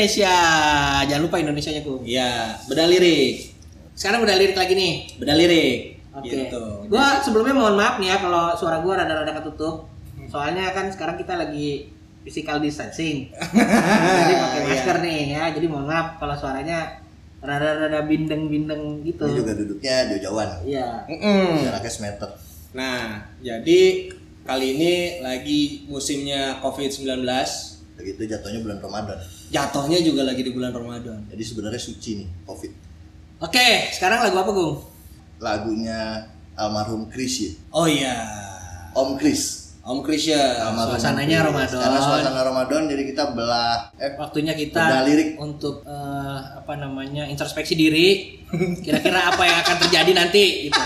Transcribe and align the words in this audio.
Indonesia. 0.00 0.34
Jangan 1.04 1.22
lupa 1.28 1.36
Indonesianya 1.36 1.82
ku. 1.84 2.00
Iya, 2.00 2.56
beda 2.64 2.88
lirik. 2.88 3.52
Sekarang 3.92 4.24
udah 4.24 4.32
lirik 4.40 4.56
lagi 4.56 4.72
nih. 4.72 4.92
Beda 5.20 5.36
lirik. 5.36 6.00
Oke. 6.16 6.32
Gitu. 6.32 6.62
Gua 6.88 7.20
sebelumnya 7.20 7.52
mohon 7.52 7.76
maaf 7.76 8.00
nih 8.00 8.08
ya 8.08 8.16
kalau 8.16 8.56
suara 8.56 8.80
gua 8.80 9.04
rada-rada 9.04 9.36
ketutup. 9.36 9.92
Soalnya 10.32 10.72
kan 10.72 10.88
sekarang 10.88 11.20
kita 11.20 11.36
lagi 11.36 11.92
physical 12.24 12.64
distancing. 12.64 13.28
jadi 14.24 14.32
pakai 14.40 14.60
Iya. 14.64 14.68
masker 14.72 14.96
nih 15.04 15.20
ya. 15.36 15.44
Jadi 15.52 15.66
mohon 15.68 15.84
maaf 15.84 16.16
kalau 16.16 16.32
suaranya 16.32 16.96
rada-rada 17.44 18.00
bindeng-bindeng 18.08 19.04
gitu. 19.04 19.28
Ini 19.28 19.36
juga 19.36 19.52
duduknya 19.52 19.94
jauh-jauhan. 20.16 20.48
Iya. 20.64 20.88
Mm-mm. 21.12 21.60
Jaraknya 21.60 21.92
semeter. 21.92 22.30
Nah, 22.72 23.20
jadi 23.44 23.80
kali 24.48 24.66
ini 24.80 24.92
lagi 25.20 25.84
musimnya 25.92 26.56
COVID-19. 26.64 27.20
Begitu 28.00 28.32
jatuhnya 28.32 28.60
bulan 28.64 28.78
Ramadan. 28.80 29.18
Jatuhnya 29.52 29.98
juga 30.00 30.24
lagi 30.24 30.40
di 30.40 30.50
bulan 30.56 30.72
Ramadan. 30.72 31.20
Jadi 31.28 31.42
sebenarnya 31.44 31.80
suci 31.80 32.10
nih 32.24 32.28
COVID. 32.48 32.72
Oke, 33.44 33.92
sekarang 33.92 34.24
lagu 34.24 34.36
apa, 34.40 34.50
Gung? 34.52 34.80
Lagunya 35.40 36.24
almarhum 36.56 37.08
Chris 37.12 37.44
ya. 37.44 37.52
Oh 37.72 37.84
iya. 37.84 38.16
Om 38.96 39.20
Chris. 39.20 39.72
Om 39.80 40.04
Krisya. 40.04 40.60
Almarhum 40.68 40.96
Suasananya 40.96 41.40
Chris. 41.40 41.48
Ramadan. 41.48 41.80
Karena 41.80 42.00
suasana 42.04 42.40
Ramadan 42.44 42.82
jadi 42.88 43.02
kita 43.08 43.32
belah 43.32 43.88
eh 43.96 44.12
Waktunya 44.20 44.52
kita 44.52 45.08
lirik. 45.08 45.40
untuk 45.40 45.80
eh, 45.88 46.38
apa 46.60 46.76
namanya 46.76 47.24
introspeksi 47.24 47.76
diri. 47.76 48.40
Kira-kira 48.84 49.32
apa 49.32 49.42
yang 49.44 49.58
akan 49.64 49.76
terjadi 49.88 50.12
nanti 50.12 50.68
gitu. 50.68 50.80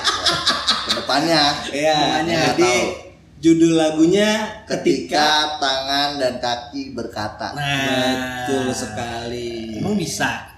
ke 0.86 0.90
depannya. 1.02 1.42
Iya. 1.74 2.22
Jadi 2.22 2.62
tahu. 2.62 3.13
Judul 3.44 3.76
lagunya 3.76 4.64
Ketika 4.64 5.60
tangan 5.60 6.16
dan 6.16 6.40
kaki 6.40 6.96
berkata. 6.96 7.52
Nah, 7.52 8.48
betul 8.48 8.72
sekali. 8.72 9.76
Emang 9.76 10.00
bisa. 10.00 10.48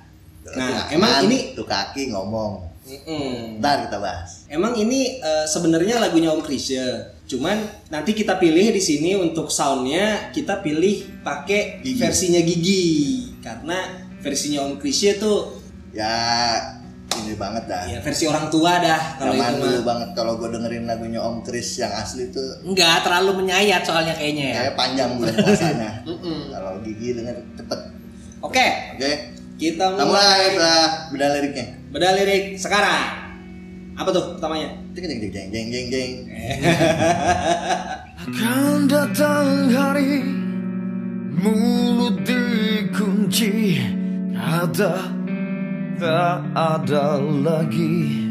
Nah, 0.55 0.87
Tuh 0.87 0.95
emang 0.95 1.27
ini- 1.27 1.59
tuh 1.59 1.67
kaki 1.67 2.15
ngomong. 2.15 2.63
Mm-mm. 2.87 3.59
Ntar 3.59 3.91
kita 3.91 3.99
bahas. 3.99 4.47
Emang 4.47 4.79
ini 4.79 5.19
eh, 5.19 5.43
sebenarnya 5.51 5.99
lagunya 5.99 6.31
Om 6.31 6.47
Krisya. 6.47 7.19
Cuman 7.27 7.59
nanti 7.91 8.15
kita 8.15 8.39
pilih 8.39 8.71
di 8.71 8.79
sini 8.79 9.19
untuk 9.19 9.51
soundnya 9.51 10.31
kita 10.31 10.63
pilih 10.63 11.03
pakai 11.27 11.83
Gigi. 11.83 11.99
versinya 11.99 12.39
Gigi 12.39 12.87
karena 13.43 14.07
versinya 14.23 14.63
Om 14.71 14.79
Krisya 14.79 15.19
tuh 15.19 15.59
Ya 15.91 16.13
ini 17.27 17.35
banget 17.35 17.65
dah. 17.67 17.83
ya 17.85 17.99
versi 17.99 18.25
orang 18.25 18.47
tua 18.47 18.73
dah 18.79 19.01
kalau 19.17 19.33
Zaman 19.33 19.51
itu 19.51 19.59
dulu 19.61 19.71
mah. 19.73 19.85
banget 19.85 20.09
kalau 20.13 20.33
gue 20.37 20.49
dengerin 20.49 20.85
lagunya 20.85 21.21
Om 21.21 21.37
Chris 21.43 21.69
yang 21.77 21.93
asli 21.93 22.31
tuh 22.31 22.63
Enggak 22.63 23.03
terlalu 23.03 23.31
menyayat 23.41 23.83
soalnya 23.83 24.15
kayaknya 24.15 24.45
ya. 24.47 24.57
kayak 24.63 24.75
panjang 24.75 25.11
bulan 25.15 25.35
puasanya. 25.37 25.91
Kalau 26.53 26.71
gigi 26.81 27.09
denger 27.13 27.37
cepet. 27.55 27.81
Oke, 28.39 28.67
Oke. 28.95 29.13
kita 29.57 29.85
Kita 29.89 30.03
mulai 30.03 30.07
mulai 30.07 30.41
udah 30.53 30.79
beda 31.11 31.27
liriknya. 31.35 31.67
beda 31.89 32.09
lirik 32.15 32.45
sekarang. 32.55 33.03
Apa 33.95 34.09
tuh 34.11 34.37
pertamanya? 34.37 34.69
Jeng 34.93 35.09
jeng 35.09 35.21
jeng 35.25 35.49
jeng 35.51 35.67
jeng 35.69 35.87
jeng. 35.89 36.11
Akan 38.19 38.87
datang 38.87 39.47
hari 39.69 40.21
Mulut 41.33 42.21
dikunci 42.21 43.81
Kata 44.33 45.16
tak 45.97 46.37
ada 46.53 47.17
lagi 47.21 48.25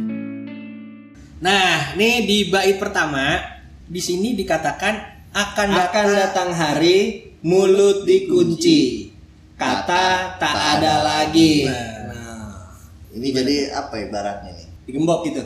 Nah, 1.36 1.94
nih 1.94 2.26
di 2.26 2.38
bait 2.48 2.80
pertama 2.80 3.38
di 3.86 4.00
sini 4.00 4.34
dikatakan 4.34 4.96
akan 5.30 5.68
Akan 5.68 5.68
datang 5.70 6.08
datang 6.10 6.50
hari 6.50 7.22
mulut 7.44 8.02
dikunci. 8.02 9.12
Kata 9.54 10.36
tak 10.40 10.56
ada 10.80 11.04
lagi. 11.04 11.68
Nah, 11.68 12.66
Ini 13.14 13.28
jadi 13.30 13.56
apa 13.72 14.00
ibaratnya 14.00 14.52
nih? 14.54 14.68
digembok 14.88 15.28
gitu. 15.28 15.44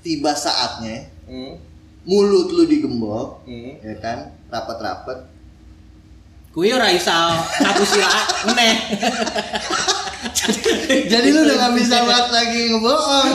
Tiba 0.00 0.32
saatnya 0.32 1.06
Hmm. 1.28 1.54
mulut 2.02 2.50
lu 2.50 2.66
digembok, 2.66 3.46
Hmm. 3.46 3.78
ya 3.78 3.94
kan? 4.00 4.18
Rapat-rapat. 4.48 5.28
Kuwi 6.50 6.72
ora 6.72 6.90
iso 6.90 7.14
aku 7.62 7.82
sila 7.86 8.10
meneh. 8.48 8.74
Jadi 11.12 11.28
lu 11.28 11.42
udah 11.42 11.56
gak 11.58 11.74
bisa 11.74 11.96
buat 12.02 12.26
lagi 12.30 12.70
ngebohong. 12.70 13.28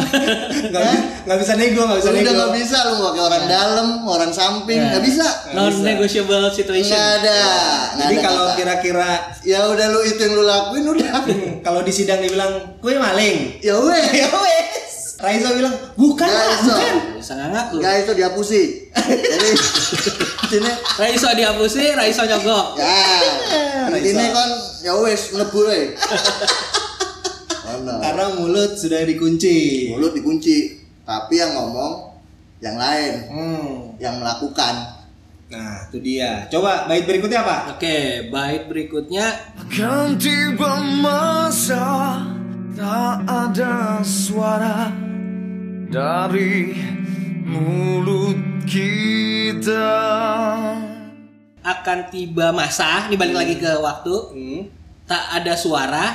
Nggak 0.72 0.84
bisa, 0.84 1.00
nggak 1.26 1.38
bisa 1.38 1.54
nego, 1.56 1.82
nggak 1.84 2.00
bisa 2.00 2.08
Lu 2.08 2.14
nego. 2.14 2.24
udah 2.24 2.34
gak 2.38 2.54
bisa 2.56 2.78
lu 2.82 2.94
pakai 3.04 3.22
orang 3.24 3.44
dalam, 3.46 3.88
orang 4.04 4.32
samping, 4.32 4.80
Ya. 4.80 4.88
nggak 4.96 5.04
bisa. 5.04 5.28
Non 5.52 5.74
negotiable 5.78 6.48
situation. 6.50 6.96
Nggak 6.96 7.10
ada. 7.22 7.40
Nggak 7.92 8.00
Jadi 8.00 8.16
kalau 8.22 8.46
kira-kira 8.56 9.10
ya 9.44 9.60
udah 9.68 9.88
lu 9.90 10.00
itu 10.02 10.20
yang 10.20 10.34
lu 10.34 10.44
lakuin 10.44 10.84
udah. 10.88 11.12
kalau 11.66 11.82
di 11.84 11.92
sidang 11.92 12.20
dibilang 12.20 12.80
kue 12.80 12.96
maling, 12.96 13.60
ya 13.60 13.76
weh. 13.76 14.06
ya 14.16 14.28
wes. 14.32 14.96
Raisa 15.18 15.50
bilang 15.50 15.74
bukan 15.98 16.30
lah, 16.30 16.62
bukan. 16.62 16.94
Bisa 17.18 17.34
nggak 17.34 17.50
ngaku. 17.50 17.76
Nggak 17.82 17.94
itu 18.00 18.12
dihapusi. 18.14 18.64
Jadi 19.28 19.50
sini 20.48 20.72
Raiso 20.96 21.28
dihapusi, 21.34 21.84
Raiso 21.92 22.24
nyogok. 22.24 22.78
ya 22.78 22.96
ini 23.96 24.26
kan 24.34 24.50
ya 24.84 24.94
wes 25.00 25.32
mlebu. 25.32 25.62
Mana? 27.68 27.94
Karena 28.04 28.26
mulut 28.36 28.76
sudah 28.76 29.04
dikunci. 29.04 29.88
mulut 29.92 30.12
dikunci, 30.12 30.82
tapi 31.04 31.40
yang 31.40 31.56
ngomong 31.56 32.18
yang 32.58 32.76
lain, 32.76 33.14
Hmm. 33.30 33.70
yang 34.02 34.18
melakukan. 34.18 34.98
Nah, 35.48 35.88
itu 35.88 36.04
dia. 36.04 36.44
Coba 36.52 36.84
bait 36.92 37.08
berikutnya 37.08 37.40
apa? 37.40 37.80
Oke, 37.80 38.28
bait 38.28 38.68
berikutnya 38.68 39.56
Akan 39.56 40.20
tiba 40.20 40.76
masa 41.00 42.20
Tak 42.76 43.24
ada 43.24 44.04
suara 44.04 44.92
Dari 45.88 46.76
mulut 47.48 48.36
kita 48.68 49.88
akan 51.62 51.98
tiba 52.08 52.50
masa, 52.50 53.06
ini 53.06 53.16
balik 53.16 53.36
lagi 53.36 53.56
ke 53.56 53.72
waktu, 53.78 54.14
Hmm. 54.32 54.62
tak 55.04 55.24
ada 55.34 55.54
suara 55.54 56.06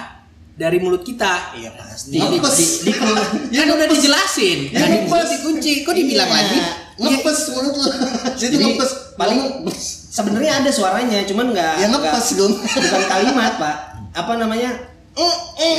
dari 0.53 0.77
mulut 0.77 1.01
kita. 1.01 1.55
Iya 1.55 1.71
pasti. 1.73 2.13
Di, 2.13 2.19
di, 2.19 2.37
Ngepes. 2.37 2.57
di, 2.85 2.93
di- 3.51 3.57
kan 3.57 3.69
udah 3.69 3.89
dijelasin. 3.89 4.59
Ya, 4.69 4.85
ngepes. 4.85 5.09
mulut 5.09 5.29
dikunci, 5.29 5.73
kok 5.83 5.93
dibilang 5.93 6.27
Iya. 6.27 6.37
lagi? 6.39 6.59
Ngepes 6.99 7.39
mulut 7.51 7.75
lu. 7.75 7.89
Jadi 8.41 8.55
ngepes. 8.57 8.91
paling 9.15 9.39
Ngepes. 9.61 9.81
sebenarnya 10.11 10.53
ada 10.61 10.71
suaranya, 10.71 11.19
cuman 11.25 11.53
nggak 11.53 11.75
Ya 11.79 11.87
ngepes 11.87 12.27
dong. 12.35 12.53
bukan 12.57 13.03
kalimat 13.07 13.53
pak. 13.57 13.77
Apa 14.13 14.33
namanya? 14.37 14.71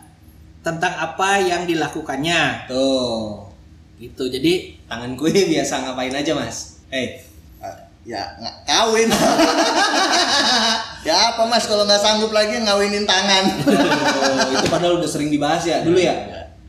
tentang 0.60 0.94
apa 0.94 1.38
yang 1.38 1.64
dilakukannya. 1.64 2.66
Tuh. 2.66 3.48
Gitu. 3.96 4.22
Jadi 4.28 4.52
Tangan 4.84 5.14
kue 5.14 5.32
biasa 5.32 5.80
ngapain 5.82 6.12
aja 6.12 6.32
mas? 6.34 6.78
Eh, 6.88 7.18
Ah, 7.58 7.72
Ya 8.04 8.36
nggak 8.36 8.56
kawin. 8.64 9.08
ya 11.06 11.32
apa 11.32 11.42
mas 11.44 11.64
kalau 11.64 11.84
nggak 11.84 11.98
sanggup 11.98 12.30
lagi 12.30 12.56
ngawinin 12.58 13.04
tangan. 13.04 13.44
oh, 13.64 14.52
itu 14.54 14.66
padahal 14.68 15.00
udah 15.00 15.08
sering 15.08 15.28
dibahas 15.28 15.64
ya 15.64 15.80
dulu 15.80 15.96
ya. 15.96 16.12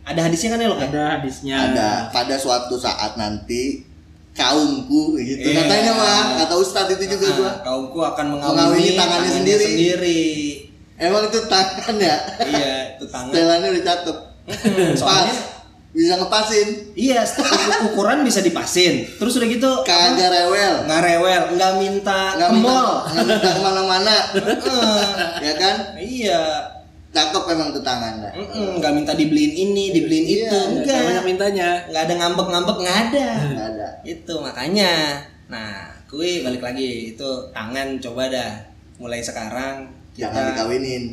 Ada 0.05 0.29
hadisnya 0.29 0.53
kan 0.53 0.59
ya 0.61 0.67
lo 0.69 0.77
kan? 0.77 0.87
ada 0.87 1.03
hadisnya. 1.19 1.55
Ada 1.71 1.89
pada 2.09 2.35
suatu 2.37 2.77
saat 2.77 3.15
nanti 3.15 3.83
kaumku 4.31 5.15
gitu 5.17 5.47
Iya. 5.47 5.63
katanya 5.63 5.91
mah 5.95 6.21
kata 6.37 6.55
ustadz 6.55 6.91
itu 6.93 7.05
juga 7.09 7.27
gua. 7.33 7.47
Nah, 7.47 7.55
kaumku 7.63 7.99
akan 8.01 8.25
Mengawini 8.31 8.51
mengawini 8.51 8.91
tangannya 8.91 8.99
tangannya 8.99 9.31
sendiri. 9.33 9.65
sendiri. 9.65 10.23
Emang 10.97 11.23
itu 11.23 11.39
tangan 11.45 11.95
ya? 11.97 12.15
iya, 12.41 12.95
itu 12.95 13.05
tangan. 13.05 13.29
Setelannya 13.29 13.69
udah 13.69 13.83
cakep. 13.85 14.17
Pas 14.45 14.95
Soalnya 14.95 15.35
bisa 15.91 16.13
ngepasin. 16.13 16.67
iya, 16.93 17.23
uk- 17.23 17.83
ukuran 17.89 18.19
bisa 18.21 18.39
dipasin. 18.39 19.07
Terus 19.13 19.33
udah 19.33 19.47
gitu 19.49 19.71
Kagak 19.81 20.27
rewel. 20.29 20.83
nggak 20.83 21.01
rewel, 21.01 21.41
nggak 21.51 21.71
minta 21.77 22.35
Nggak 22.35 22.49
ke 22.49 22.57
mall. 22.57 22.91
nggak 23.05 23.25
minta 23.25 23.49
ke 23.49 23.61
mana-mana. 23.61 24.15
ya 25.39 25.53
kan? 25.55 25.75
Iya. 25.95 26.43
cakep 27.11 27.47
emang 27.49 27.71
tuh 27.71 27.79
tangan 27.79 28.19
dah. 28.19 28.31
Nggak 28.75 28.91
minta 28.93 29.11
dibeliin 29.11 29.55
ini, 29.55 29.91
dibeliin 29.91 30.25
Iya, 30.25 30.35
itu, 30.45 30.51
Nggak 30.51 30.83
enggak. 30.83 30.99
banyak 31.05 31.25
mintanya. 31.25 31.69
Nggak 31.87 32.03
ada 32.03 32.13
ngambek-ngambek, 32.17 32.77
nggak 32.77 32.97
ada. 33.05 33.27
Nggak 33.45 33.67
ada. 33.69 33.87
itu 34.03 34.33
makanya. 34.37 34.91
Nah, 35.47 35.71
kui 36.05 36.39
balik 36.41 36.59
lagi 36.61 37.11
itu 37.11 37.29
tangan 37.51 37.95
coba 37.97 38.27
dah. 38.27 38.51
Mulai 38.95 39.19
sekarang 39.19 39.87
Jangan 40.15 40.55
dikawinin. 40.55 41.03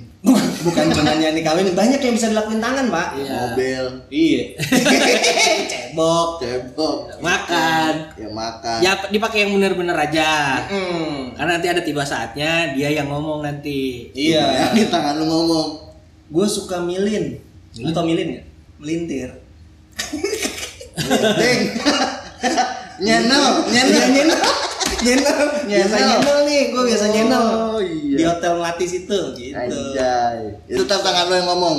bukan 0.62 0.86
cuma 0.94 1.10
yang 1.18 1.34
dikawin, 1.34 1.74
banyak 1.74 1.98
yang 1.98 2.14
bisa 2.14 2.30
dilakuin 2.30 2.62
tangan, 2.62 2.86
Pak. 2.86 3.18
Iya. 3.18 3.34
Mobil, 3.34 3.84
Iya. 4.08 4.42
Cebok. 5.92 6.38
cebok, 6.38 6.96
Makan. 7.18 7.94
ya 8.14 8.28
makan. 8.30 8.78
Ya 8.78 8.92
dipakai 9.10 9.42
yang 9.42 9.58
bener-bener 9.58 9.98
aja. 9.98 10.62
Hmm. 10.70 11.34
Karena 11.34 11.58
nanti 11.58 11.66
ada 11.66 11.82
tiba 11.82 12.06
saatnya 12.06 12.70
dia 12.72 12.88
yang 12.88 13.10
ngomong 13.10 13.42
nanti. 13.42 14.06
Iya. 14.14 14.70
Di 14.78 14.86
tangan 14.86 15.18
lu 15.18 15.26
ngomong. 15.26 15.68
Gue 16.30 16.46
suka 16.46 16.78
milin. 16.78 17.42
Lu 17.76 17.90
tau 17.90 18.06
milin 18.06 18.38
nggak? 18.38 18.46
Melintir. 18.78 19.30
Ding. 21.42 21.60
Nyenel, 23.02 23.44
Iya, 23.66 23.82
nyenel. 24.08 24.38
Nyenel. 25.02 25.38
Biasa 25.62 25.94
Nyenel. 25.96 26.38
nih, 26.44 26.62
gue 26.68 26.82
biasa 26.84 27.06
nyenel. 27.08 27.44
Oh, 27.44 27.78
iya. 27.78 28.16
Di 28.16 28.24
hotel 28.24 28.52
Melati 28.54 28.86
situ 28.86 29.18
gitu. 29.34 29.54
Anjay. 29.54 30.38
Itu 30.66 30.82
tetap 30.82 31.02
tangan 31.02 31.26
lu 31.26 31.34
yang 31.34 31.48
ngomong. 31.48 31.76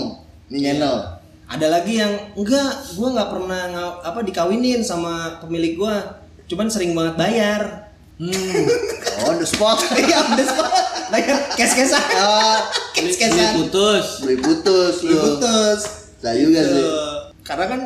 Ini 0.48 0.58
nyenel. 0.70 0.96
Ada 1.44 1.68
lagi 1.70 1.94
yang 1.96 2.14
enggak, 2.34 2.70
gue 2.92 3.08
nggak 3.10 3.30
pernah 3.30 3.62
apa 4.02 4.20
dikawinin 4.22 4.82
sama 4.82 5.38
pemilik 5.38 5.76
gue. 5.76 5.96
Cuman 6.46 6.68
sering 6.68 6.92
banget 6.92 7.16
bayar. 7.16 7.62
Hmm. 8.16 8.32
Oh, 9.24 9.32
the 9.32 9.46
spot. 9.46 9.78
Iya, 9.96 10.20
udah 10.26 10.44
spot. 10.44 10.72
Bayar 11.08 11.38
cash-cashan. 11.54 12.02
Oh, 12.18 12.60
Beli 12.92 13.14
Cash-cashan. 13.14 13.56
putus. 13.56 14.20
beli 14.20 14.36
putus 14.36 14.96
lu. 15.00 15.16
Putus. 15.16 15.82
Saya 16.18 16.42
juga 16.42 16.60
Gitu. 16.60 16.74
sih. 16.74 16.86
Karena 17.40 17.66
kan 17.70 17.80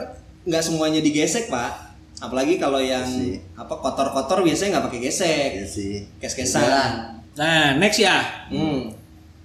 nggak 0.47 0.63
semuanya 0.63 0.97
digesek, 0.97 1.51
Pak. 1.51 1.86
Apalagi 2.17 2.57
kalau 2.57 2.81
yang 2.81 3.05
Sih. 3.05 3.37
apa 3.53 3.69
kotor-kotor 3.77 4.41
biasanya 4.41 4.77
nggak 4.77 4.85
pakai 4.89 5.01
gesek. 5.05 5.49
Iya 5.61 5.65
sih. 5.69 5.93
Kes-kesan. 6.17 7.21
Nah, 7.37 7.77
next 7.77 8.01
ya. 8.01 8.25
Hmm. 8.49 8.89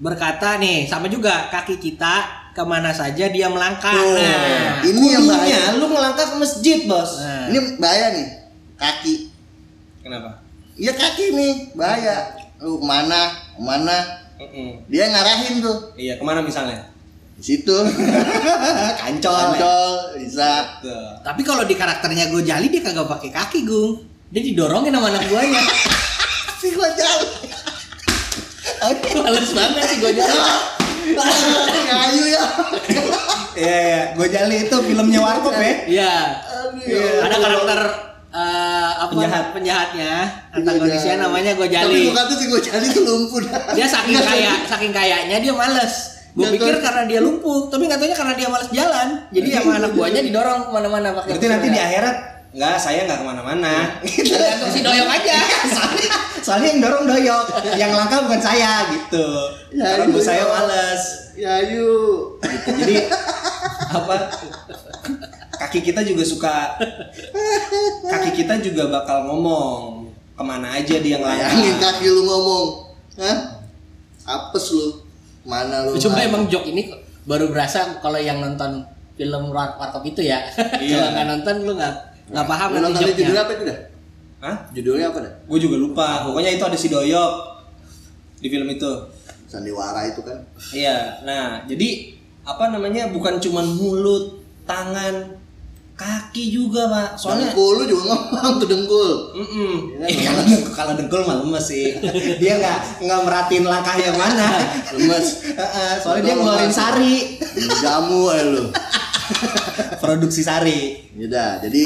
Berkata 0.00 0.56
nih, 0.56 0.88
sama 0.88 1.06
juga 1.12 1.52
kaki 1.52 1.76
kita 1.76 2.24
ke 2.56 2.62
mana 2.64 2.88
saja 2.92 3.28
dia 3.28 3.46
melangkah. 3.52 3.92
Tuh. 3.92 4.16
Nah, 4.16 4.80
Ini 4.80 5.06
yang 5.20 5.24
bahaya. 5.28 5.76
Lu 5.76 5.88
ngelangkah 5.88 6.32
ke 6.32 6.36
masjid, 6.40 6.88
Bos. 6.88 7.20
nah. 7.20 7.52
Ini 7.52 7.58
bahaya 7.76 8.06
nih. 8.16 8.26
Kaki. 8.80 9.14
Kenapa? 10.02 10.40
Iya 10.74 10.92
kaki 10.96 11.24
nih, 11.36 11.52
bahaya. 11.76 12.32
Lu 12.58 12.80
ke 12.80 12.86
mana? 12.88 13.20
Ke 13.52 13.60
mana? 13.60 13.96
Mm-mm. 14.40 14.80
Dia 14.88 15.12
ngarahin 15.12 15.60
tuh. 15.60 15.92
Iya, 15.94 16.16
ke 16.18 16.24
mana 16.24 16.40
misalnya? 16.42 16.88
Di 17.42 17.58
situ. 17.58 17.74
Kancol. 19.02 19.34
ya? 19.34 19.46
Ancol, 19.50 19.90
bisa. 20.14 20.78
Tuh. 20.78 21.18
Tapi 21.20 21.42
kalau 21.42 21.66
di 21.66 21.74
karakternya 21.74 22.30
gue 22.30 22.46
jali 22.46 22.70
dia 22.70 22.78
kagak 22.80 23.10
pakai 23.10 23.34
kaki, 23.34 23.66
Gung. 23.66 23.98
Dia 24.30 24.40
didorongin 24.40 24.94
sama 24.94 25.10
anak 25.10 25.26
buahnya. 25.26 25.62
Si 26.54 26.70
gua 26.70 26.86
jauh. 26.94 27.26
Males 29.18 29.50
banget 29.50 29.82
sih 29.90 29.98
gue 29.98 30.12
jali. 30.14 30.38
Kayu 31.90 32.24
ya. 32.30 32.44
Iya, 33.58 33.74
iya. 33.82 34.00
Gojali 34.14 34.56
itu 34.62 34.76
filmnya 34.78 35.18
Warkop 35.18 35.58
ya. 35.58 35.74
Iya. 35.90 36.14
Iya. 36.78 37.26
Ada 37.26 37.36
karakter 37.42 37.80
eh, 38.30 38.90
apa 38.94 39.10
Penjahat. 39.10 39.44
penjahatnya 39.50 40.12
antagonisnya 40.54 41.14
Iya. 41.18 41.22
namanya 41.26 41.52
gue 41.58 41.66
Tapi 41.66 41.74
jali. 41.74 42.00
gua 42.06 42.14
kata 42.22 42.34
si 42.38 42.44
gua 42.46 42.60
jali 42.62 42.86
tuh 42.88 43.02
lumpuh 43.02 43.40
dah. 43.42 43.62
Dia 43.74 43.86
saking 43.90 44.14
kaya, 44.22 44.52
saking 44.70 44.92
kayanya 44.94 45.36
dia 45.42 45.50
males. 45.50 46.11
Gue 46.32 46.48
pikir 46.56 46.80
karena 46.80 47.04
dia 47.04 47.20
lumpuh, 47.20 47.68
tapi 47.68 47.84
nggak 47.84 48.00
taunya 48.00 48.16
karena 48.16 48.34
dia 48.34 48.48
males 48.48 48.70
jalan. 48.72 49.08
Jadi 49.28 49.48
sama 49.52 49.72
anak 49.76 49.92
buahnya 49.92 50.20
didorong 50.24 50.60
ke 50.64 50.70
mana-mana 50.72 51.08
pakai. 51.12 51.28
Berarti 51.36 51.46
nanti 51.52 51.68
di 51.68 51.80
akhirat 51.80 52.16
Enggak, 52.52 52.76
saya 52.76 53.08
nggak 53.08 53.16
ke 53.16 53.24
mana-mana. 53.24 53.74
Gitu. 54.04 54.28
Tergantung 54.36 54.68
si 54.68 54.84
doyok 54.84 55.08
aja. 55.08 55.38
soalnya, 55.72 56.08
soalnya 56.44 56.68
yang 56.68 56.80
dorong 56.84 57.04
doyok, 57.08 57.46
yang 57.80 57.90
langkah 57.96 58.28
bukan 58.28 58.40
saya 58.44 58.92
gitu. 58.92 59.28
Ya, 59.72 60.04
Karena 60.04 60.20
saya 60.20 60.44
males. 60.44 61.32
Ya 61.32 61.64
yuk. 61.64 62.44
Gitu. 62.44 62.68
Jadi 62.76 62.96
apa? 63.88 64.16
Kaki 65.64 65.80
kita 65.80 66.04
juga 66.04 66.24
suka 66.28 66.76
kaki 68.12 68.44
kita 68.44 68.60
juga 68.60 68.90
bakal 68.90 69.32
ngomong 69.32 70.12
ke 70.36 70.42
mana 70.44 70.76
aja 70.76 71.00
dia 71.00 71.16
ngelangkah. 71.24 71.56
kaki 71.80 72.04
lu 72.12 72.20
ngomong. 72.28 72.66
Hah? 73.16 73.36
Apes 74.28 74.76
lu. 74.76 75.01
Mana 75.42 75.84
lu? 75.84 75.94
Cuma 75.96 76.16
Mana? 76.16 76.28
emang 76.28 76.42
jok 76.46 76.64
ini 76.66 76.92
baru 77.22 77.48
berasa 77.48 77.98
kalau 77.98 78.16
yang 78.16 78.38
nonton 78.38 78.82
film 79.12 79.42
War- 79.50 79.76
Warkop 79.76 80.02
itu 80.04 80.22
ya. 80.22 80.42
Iya. 80.78 80.96
kalau 80.96 81.10
nggak 81.12 81.26
nonton 81.28 81.54
lu 81.62 81.72
nggak 81.74 81.94
nggak 82.30 82.46
paham 82.46 82.68
Lu 82.70 82.78
nonton 82.80 83.00
judulnya 83.02 83.18
joknya. 83.24 83.42
apa 83.42 83.52
itu 83.52 83.64
dah? 83.64 83.78
Hah? 84.40 84.56
Judulnya 84.72 85.06
apa 85.08 85.18
dah? 85.20 85.32
Gue 85.44 85.58
juga 85.58 85.76
lupa. 85.76 86.06
Pokoknya 86.24 86.50
itu 86.50 86.64
ada 86.64 86.74
si 86.74 86.88
Doyok 86.88 87.32
di 88.38 88.48
film 88.48 88.66
itu. 88.66 88.90
Sandiwara 89.46 90.02
itu 90.04 90.20
kan. 90.20 90.38
Iya. 90.72 91.22
Nah, 91.22 91.62
jadi 91.62 92.16
apa 92.42 92.72
namanya? 92.72 93.06
Bukan 93.06 93.36
cuman 93.36 93.68
mulut, 93.68 94.40
tangan, 94.64 95.36
kaki 95.92 96.50
juga, 96.50 96.88
Pak. 96.88 97.08
Soalnya 97.14 97.52
Dengkul 97.52 97.72
lu 97.78 97.84
juga 97.86 98.02
ngomong 98.10 98.54
tuh 98.58 98.68
dengkul. 98.68 99.10
Mm-mm. 99.38 99.74
Iya, 100.02 100.06
Eh, 100.08 100.16
kalau 100.24 100.42
dengkul, 100.42 100.72
kalau 100.74 100.92
dengkul 100.98 101.20
mah 101.22 101.36
lemes 101.44 101.64
sih. 101.64 101.86
dia 102.42 102.52
nggak 102.58 102.78
nggak 103.06 103.20
merhatiin 103.22 103.64
langkah 103.64 103.94
yang 103.94 104.16
mana. 104.16 104.48
Lemes. 104.96 105.46
Heeh, 105.52 105.92
Soalnya 106.02 106.22
dia 106.24 106.34
ngeluarin 106.36 106.72
sari, 106.72 107.14
Jamu 107.80 108.32
aja 108.32 108.44
lu. 108.48 108.64
produksi 110.02 110.42
sari. 110.42 111.08
Yaudah, 111.14 111.62
jadi 111.62 111.82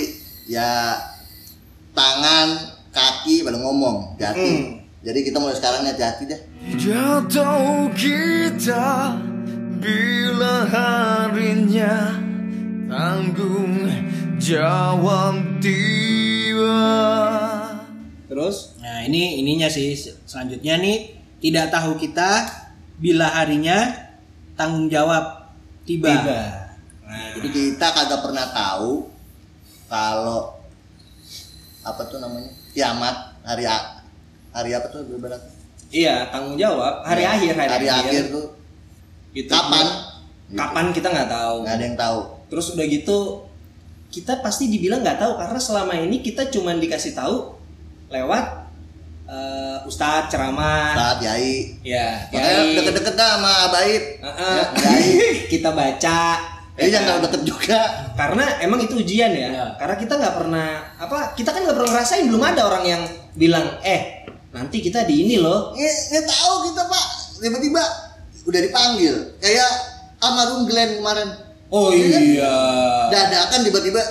ya 0.49 0.97
tangan, 1.93 2.49
kaki 2.91 3.45
pada 3.45 3.59
ngomong, 3.61 4.17
jati. 4.17 4.41
Hmm. 4.41 4.65
Jadi 5.07 5.23
kita 5.23 5.39
mulai 5.39 5.55
sekarang 5.55 5.87
hati-hati 5.87 6.25
deh. 6.27 6.41
Jatuh 6.75 7.87
kita 7.95 9.15
bila 9.79 10.67
harinya 10.67 12.26
tanggung 12.87 13.91
jawab 14.39 15.35
tiba. 15.59 16.79
Terus 18.27 18.79
Nah 18.79 19.03
ini 19.03 19.43
ininya 19.43 19.67
sih 19.67 19.95
selanjutnya 20.25 20.79
nih 20.79 20.97
tidak 21.43 21.71
tahu 21.71 21.99
kita 21.99 22.47
bila 22.97 23.27
harinya 23.29 23.91
tanggung 24.55 24.87
jawab 24.87 25.51
tiba. 25.83 26.11
tiba. 26.15 26.41
Nah, 27.07 27.39
Jadi 27.39 27.49
kita 27.51 27.87
kagak 27.87 28.21
pernah 28.23 28.47
tahu 28.51 29.11
kalau 29.87 30.59
apa 31.83 32.03
tuh 32.03 32.19
namanya 32.19 32.51
kiamat 32.75 33.15
hari 33.43 33.63
a- 33.63 34.03
hari 34.51 34.75
apa 34.75 34.91
tuh 34.91 35.07
berat 35.17 35.39
iya 35.89 36.27
tanggung 36.35 36.59
jawab 36.59 37.07
hari 37.07 37.23
akhir 37.23 37.55
hari, 37.55 37.71
hari 37.71 37.87
akhir 37.87 38.23
tuh 38.31 38.47
Gitu. 39.31 39.47
kapan 39.47 39.87
Gitu. 40.47 40.55
Kapan 40.55 40.87
kita 40.91 41.11
nggak 41.11 41.31
tahu. 41.31 41.57
nggak 41.63 41.75
ada 41.75 41.85
yang 41.85 41.99
tahu 41.99 42.19
Terus 42.47 42.67
udah 42.73 42.85
gitu 42.85 43.19
kita 44.07 44.39
pasti 44.39 44.67
dibilang 44.67 45.01
nggak 45.01 45.19
tahu 45.19 45.33
karena 45.35 45.59
selama 45.59 45.93
ini 45.95 46.21
kita 46.21 46.47
cuman 46.47 46.77
dikasih 46.77 47.13
tahu 47.13 47.53
lewat 48.07 48.45
eh, 49.27 49.79
ustadz 49.83 50.31
ceramah. 50.31 50.95
saat 50.95 51.19
yai 51.21 51.75
Ya, 51.83 52.23
makanya 52.29 52.63
kiai. 52.63 52.77
deket-deket 52.77 53.15
dah 53.15 53.29
sama 53.33 53.53
abaib 53.67 54.03
Heeh. 54.17 54.55
Ya, 54.55 54.65
kiai. 54.77 55.11
kita 55.49 55.71
baca 55.71 56.21
eh 56.77 56.87
ya 56.87 57.01
jangan 57.01 57.25
deket 57.25 57.43
juga 57.43 57.81
karena 58.15 58.61
emang 58.61 58.77
itu 58.79 58.95
ujian 58.95 59.33
ya 59.33 59.49
Iya. 59.49 59.67
karena 59.77 59.97
kita 59.97 60.13
nggak 60.15 60.35
pernah 60.37 60.69
apa 60.95 61.33
kita 61.33 61.49
kan 61.49 61.65
nggak 61.65 61.73
pernah 61.75 61.91
ngerasain 61.91 62.25
belum 62.27 62.45
ada 62.45 62.63
orang 62.63 62.85
yang 62.85 63.03
bilang 63.33 63.65
eh 63.81 64.29
nanti 64.51 64.79
kita 64.79 65.03
di 65.03 65.25
ini 65.25 65.37
loh 65.37 65.73
nggak 65.73 65.95
nggak 66.07 66.27
tahu 66.27 66.55
kita 66.69 66.83
pak 66.85 67.05
tiba-tiba 67.39 67.83
udah 68.45 68.61
dipanggil 68.63 69.15
kayak 69.37 69.71
almarhum 70.19 70.65
Glenn 70.65 71.01
kemarin 71.01 71.29
oh 71.69 71.91
Iya 71.91 72.07
kan? 72.09 72.23
iya 72.23 72.55
dadakan 73.09 73.61
tiba-tiba 73.63 74.03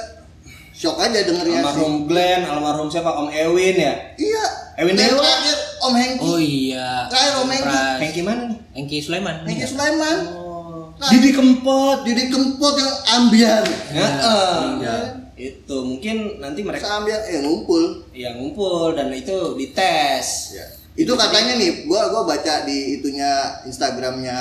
shock 0.71 0.97
aja 0.97 1.19
dengernya 1.21 1.55
sih. 1.55 1.61
almarhum 1.61 1.93
Glenn 2.03 2.41
almarhum 2.43 2.87
siapa 2.87 3.07
Om 3.09 3.27
Ewin 3.29 3.75
ya 3.77 3.93
iya 4.15 4.45
Ewin 4.75 4.93
Dewa. 4.93 5.17
terakhir 5.17 5.57
Om 5.77 5.93
Hengki 5.93 6.25
Oh 6.25 6.35
iya. 6.37 7.07
Terakhir 7.07 7.33
Om 7.37 7.49
Hengki. 7.49 7.79
Hengki 8.01 8.21
mana 8.21 8.41
nih 8.45 8.57
Hengki 8.73 8.97
Sulaiman. 8.99 9.35
Hengki 9.41 9.55
Iya. 9.57 9.69
Sulaiman 9.69 10.17
oh. 10.29 10.91
Nah. 10.95 11.09
Didi 11.09 11.29
Kempot 11.29 11.97
Didi 12.03 12.23
Kempot 12.27 12.75
yang 12.75 12.93
ambiar 13.13 13.63
Heeh. 13.89 14.55
Iya. 14.79 14.97
itu 15.35 15.75
mungkin 15.77 16.15
nanti 16.39 16.59
mereka 16.59 16.87
ambiar 16.93 17.19
eh 17.25 17.39
ngumpul 17.39 18.07
yang 18.11 18.35
ngumpul 18.35 18.91
dan 18.91 19.11
itu 19.11 19.35
dites 19.53 20.27
ya. 20.51 20.63
itu 20.93 21.11
katanya 21.11 21.55
nih 21.55 21.83
gua 21.83 22.07
gua 22.07 22.23
baca 22.25 22.63
di 22.63 22.95
itunya 22.95 23.31
Instagramnya 23.65 24.39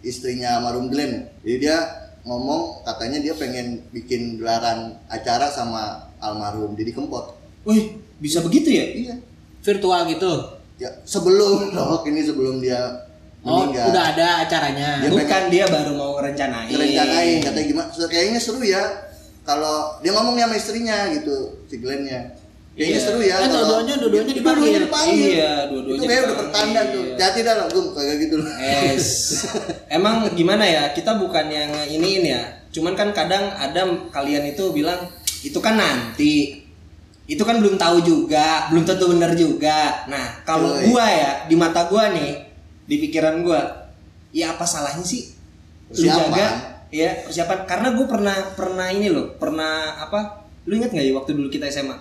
istrinya 0.00 0.56
Marum 0.58 0.88
Glenn 0.88 1.28
jadi 1.40 1.56
dia 1.58 1.78
ngomong 2.24 2.80
katanya 2.82 3.20
dia 3.20 3.34
pengen 3.36 3.84
bikin 3.92 4.40
gelaran 4.40 4.96
acara 5.06 5.48
sama 5.48 6.08
almarhum 6.18 6.72
Didi 6.72 6.90
Kempot 6.90 7.36
wih 7.62 8.00
bisa 8.18 8.40
begitu 8.40 8.72
ya 8.72 8.84
iya 8.84 9.14
Virtual 9.60 10.04
gitu. 10.08 10.32
ya 10.76 10.90
sebelum 11.04 11.68
loh 11.76 12.00
ini 12.04 12.20
sebelum 12.20 12.60
dia 12.60 13.04
Oh, 13.44 13.68
meninggal. 13.68 13.92
udah 13.92 14.04
ada 14.16 14.28
acaranya. 14.40 15.04
Dia 15.04 15.12
Bukan 15.12 15.42
dia 15.52 15.68
baru 15.68 15.92
mau 16.00 16.16
rencanain. 16.16 16.64
Ngerencanain 16.64 17.44
katanya 17.44 17.66
gimana? 17.68 17.88
Kayaknya 17.92 18.40
seru 18.40 18.64
ya 18.64 18.80
kalau 19.44 20.00
dia 20.00 20.16
ngomong 20.16 20.32
sama 20.40 20.56
istrinya 20.56 21.12
gitu, 21.12 21.60
si 21.68 21.76
Glenn-nya. 21.76 22.32
Kayaknya 22.74 22.98
Iya. 22.98 23.06
seru 23.06 23.20
ya. 23.22 23.34
Kalau- 23.38 23.50
dua-duanya- 23.54 23.98
dua-duanya 24.02 24.34
dipanggil. 24.34 24.58
Dua-duanya 24.58 24.80
dipanggil. 24.82 25.30
Iya, 25.30 25.52
dua-duanya 25.70 25.98
Itu 26.02 26.06
kayak 26.10 26.22
udah 26.26 26.36
pertanda 26.42 26.80
tuh. 26.90 27.02
Hati 27.14 27.40
dah 27.40 27.54
lah, 27.54 27.66
Gum, 27.70 27.86
kayak 27.94 28.16
gitu 28.18 28.34
loh. 28.42 28.50
Es. 28.58 29.06
Emang 29.88 30.14
gimana 30.34 30.64
ya? 30.66 30.82
Kita 30.90 31.14
bukan 31.14 31.46
yang 31.46 31.70
iniin 31.86 32.24
ya. 32.26 32.42
Cuman 32.74 32.98
kan 32.98 33.14
kadang 33.14 33.54
ada 33.54 33.86
kalian 34.10 34.50
itu 34.50 34.74
bilang 34.74 34.98
itu 35.40 35.58
kan 35.62 35.78
nanti. 35.78 36.66
Itu 37.24 37.40
kan 37.40 37.62
belum 37.62 37.78
tahu 37.78 38.04
juga, 38.04 38.68
belum 38.68 38.84
tentu 38.84 39.08
benar 39.08 39.32
juga. 39.32 40.04
Nah, 40.10 40.44
kalau 40.44 40.76
gua 40.84 41.06
ya 41.08 41.30
di 41.46 41.56
mata 41.56 41.86
gua 41.86 42.10
nih, 42.10 42.36
di 42.84 43.00
pikiran 43.00 43.40
gua, 43.40 43.62
ya 44.28 44.52
apa 44.52 44.66
salahnya 44.66 45.00
sih? 45.00 45.30
Lu 45.94 46.04
jaga 46.04 46.74
ya 46.90 47.10
persiapan 47.26 47.66
karena 47.66 47.88
gue 47.90 48.06
pernah 48.06 48.36
pernah 48.54 48.86
ini 48.86 49.10
loh 49.10 49.34
pernah 49.34 49.98
apa 49.98 50.46
lu 50.62 50.78
inget 50.78 50.94
nggak 50.94 51.10
ya 51.10 51.12
waktu 51.18 51.34
dulu 51.34 51.50
kita 51.50 51.66
SMA 51.66 51.98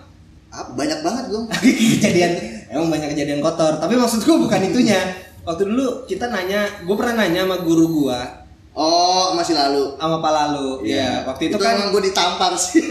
Apa 0.53 0.69
banyak 0.71 0.99
banget, 1.01 1.23
Gum. 1.27 1.49
kejadian 1.97 2.31
emang 2.69 2.87
banyak 2.87 3.09
kejadian 3.09 3.41
kotor 3.41 3.73
tapi 3.75 3.93
maksud 3.93 4.21
gue 4.21 4.37
bukan 4.39 4.61
itunya 4.63 5.01
waktu 5.41 5.65
dulu 5.65 6.05
kita 6.05 6.25
nanya 6.27 6.65
gue 6.79 6.93
pernah 6.93 7.19
nanya 7.19 7.43
sama 7.43 7.57
guru 7.59 7.85
gua 7.91 8.45
Oh, 8.73 9.33
masih 9.33 9.53
lalu. 9.53 9.93
sama 9.95 10.17
Pak 10.17 10.33
Lalu 10.33 10.89
ya 10.89 11.21
waktu 11.23 11.45
itu, 11.45 11.57
kan 11.57 11.77
emang 11.77 11.93
gue 11.93 12.01
ditampar 12.03 12.57
sih. 12.57 12.81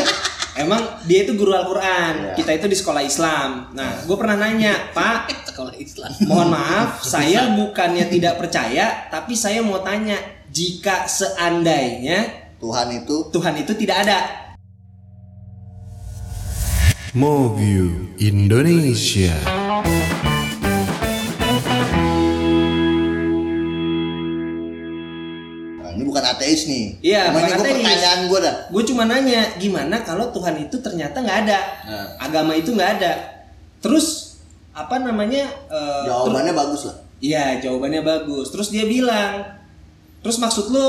emang 0.54 0.76
dia 1.02 1.24
itu 1.24 1.32
guru 1.32 1.52
Al-Quran 1.52 2.12
Iya. 2.22 2.32
kita 2.36 2.50
itu 2.52 2.66
di 2.66 2.76
sekolah 2.76 3.00
Islam 3.00 3.72
nah 3.72 3.96
gue 3.98 4.12
pernah 4.12 4.36
nanya 4.38 4.92
Pak 4.92 5.32
Sekolah 5.48 5.72
Islam. 5.74 6.12
mohon 6.22 6.48
maaf 6.48 7.00
saya 7.00 7.56
bukannya 7.56 8.08
tidak 8.08 8.36
percaya 8.36 9.08
tapi 9.08 9.32
saya 9.32 9.60
mau 9.60 9.80
tanya 9.80 10.16
jika 10.48 11.08
seandainya 11.08 12.28
Tuhan 12.60 12.92
itu 12.94 13.32
Tuhan 13.32 13.54
itu 13.56 13.72
tidak 13.74 14.04
ada 14.04 14.18
Movie 17.14 18.16
Indonesia 18.18 19.36
Nah, 25.82 25.90
ini 25.92 26.02
bukan 26.06 26.24
ateis 26.24 26.68
nih. 26.68 26.84
Iya, 27.02 27.32
bukan 27.32 27.42
ini 27.42 27.50
gua 27.50 27.58
ateis. 27.58 27.74
pertanyaan 27.76 28.20
gue 28.24 28.38
dah. 28.40 28.56
gue 28.68 28.82
cuma 28.88 29.02
nanya 29.04 29.40
gimana 29.58 29.96
kalau 30.02 30.30
Tuhan 30.30 30.56
itu 30.60 30.76
ternyata 30.78 31.16
nggak 31.18 31.38
ada 31.46 31.58
Nah. 31.82 32.06
agama 32.20 32.52
itu 32.54 32.70
nggak 32.72 32.90
ada 33.00 33.12
terus 33.82 34.38
apa 34.72 34.96
namanya 34.96 35.50
eh, 35.68 36.02
Jawabannya 36.06 36.54
bagus 36.54 36.88
lah. 36.88 36.96
Iya 37.22 37.60
jawabannya 37.60 38.02
bagus. 38.02 38.50
Terus 38.50 38.68
dia 38.68 38.82
bilang, 38.82 39.46
terus 40.18 40.38
maksud 40.38 40.74
lu, 40.74 40.86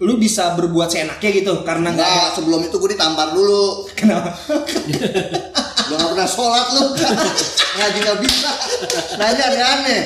lu 0.00 0.16
bisa 0.16 0.56
berbuat 0.56 0.88
seenaknya 0.88 1.28
gitu 1.28 1.60
karena 1.60 1.92
nggak 1.92 2.40
sebelum 2.40 2.64
itu 2.64 2.80
gue 2.80 2.90
ditampar 2.96 3.36
dulu. 3.36 3.84
Kenapa? 3.92 4.32
Lu 5.90 5.94
gak 5.98 6.10
pernah 6.16 6.28
sholat 6.30 6.66
lu. 6.72 6.82
Ngaji 7.76 7.98
gak 8.06 8.18
bisa. 8.22 8.50
Nanya 9.20 9.42
aneh-aneh. 9.50 10.00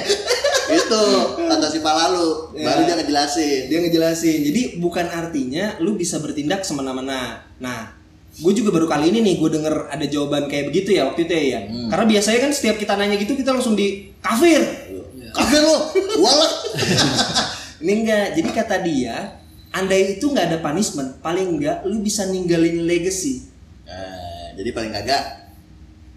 Itu 0.72 1.02
kata 1.36 1.66
si 1.70 1.78
Palalu. 1.84 2.56
Ya. 2.56 2.72
Baru 2.72 2.80
dia 2.88 2.94
ngejelasin. 2.98 3.62
Dia 3.68 3.78
ngejelasin. 3.84 4.38
Jadi 4.48 4.62
bukan 4.80 5.06
artinya 5.12 5.76
lu 5.78 5.94
bisa 5.94 6.18
bertindak 6.18 6.64
semena-mena. 6.64 7.44
Nah, 7.60 7.92
gue 8.34 8.52
juga 8.56 8.74
baru 8.74 8.88
kali 8.88 9.14
ini 9.14 9.22
nih 9.22 9.34
gue 9.38 9.50
denger 9.60 9.94
ada 9.94 10.06
jawaban 10.08 10.50
kayak 10.50 10.72
begitu 10.72 10.96
ya 10.96 11.06
waktu 11.06 11.28
itu 11.28 11.54
ya. 11.54 11.60
Hmm. 11.68 11.92
Karena 11.92 12.04
biasanya 12.08 12.38
kan 12.48 12.50
setiap 12.50 12.76
kita 12.80 12.96
nanya 12.96 13.14
gitu 13.20 13.36
kita 13.36 13.52
langsung 13.52 13.76
di 13.76 14.10
kafir. 14.24 14.64
Kafir 15.36 15.60
lu. 15.62 15.76
Walak. 16.18 16.52
Ini 17.84 17.92
enggak. 18.00 18.26
Jadi 18.40 18.48
kata 18.48 18.76
dia, 18.80 19.43
andai 19.74 20.16
itu 20.16 20.30
nggak 20.30 20.46
ada 20.48 20.58
punishment, 20.62 21.18
paling 21.18 21.58
enggak 21.58 21.82
lu 21.82 21.98
bisa 21.98 22.24
ninggalin 22.24 22.86
legacy. 22.86 23.42
Eh, 23.84 24.46
jadi 24.54 24.70
paling 24.70 24.94
kagak 24.94 25.22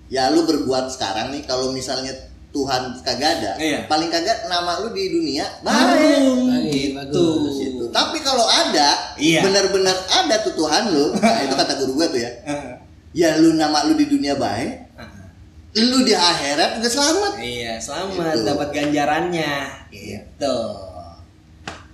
ya 0.08 0.30
lu 0.30 0.46
berbuat 0.46 0.88
sekarang 0.88 1.34
nih 1.34 1.44
kalau 1.44 1.74
misalnya 1.74 2.14
Tuhan 2.48 2.96
kagak 3.04 3.42
ada, 3.42 3.52
Iya. 3.60 3.80
paling 3.86 4.08
kagak 4.08 4.48
nama 4.48 4.80
lu 4.80 4.90
di 4.90 5.10
dunia 5.12 5.46
baik. 5.60 6.72
Gitu. 6.72 7.28
Gitu. 7.54 7.84
Tapi 7.92 8.18
kalau 8.22 8.46
ada, 8.46 9.14
Iya. 9.20 9.44
benar-benar 9.44 9.94
ada 10.08 10.36
tuh 10.42 10.56
Tuhan 10.56 10.90
lu, 10.90 11.12
nah 11.20 11.44
itu 11.44 11.54
kata 11.54 11.74
guru 11.78 11.98
gue 11.98 12.08
tuh 12.08 12.22
ya. 12.24 12.32
Heeh. 12.46 12.74
Ya 13.14 13.30
lu 13.38 13.54
nama 13.54 13.84
lu 13.86 13.94
di 13.94 14.08
dunia 14.08 14.40
baik, 14.40 14.74
Heeh. 14.96 15.82
lu 15.86 16.02
di 16.02 16.16
akhirat 16.16 16.80
juga 16.80 16.90
selamat. 16.90 17.32
Iya, 17.38 17.74
selamat 17.78 18.16
Gitu. 18.16 18.42
dapat 18.46 18.70
ganjarannya. 18.72 19.54
Gitu. 19.92 20.58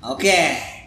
Oke, 0.03 0.39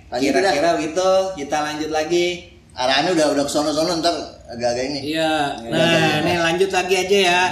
Lanjut 0.07 0.39
kira-kira 0.39 0.71
gitu 0.79 1.11
kita 1.35 1.57
lanjut 1.67 1.91
lagi. 1.91 2.55
Arahannya 2.77 3.17
udah 3.17 3.27
udah 3.35 3.45
kesono-sono 3.49 3.99
ntar 4.05 4.15
agak-agak 4.53 4.85
ini. 4.93 5.01
Iya. 5.17 5.65
Nah, 5.67 6.23
nih 6.23 6.37
lanjut 6.39 6.71
lagi 6.71 6.95
aja 6.95 7.19
ya. 7.19 7.43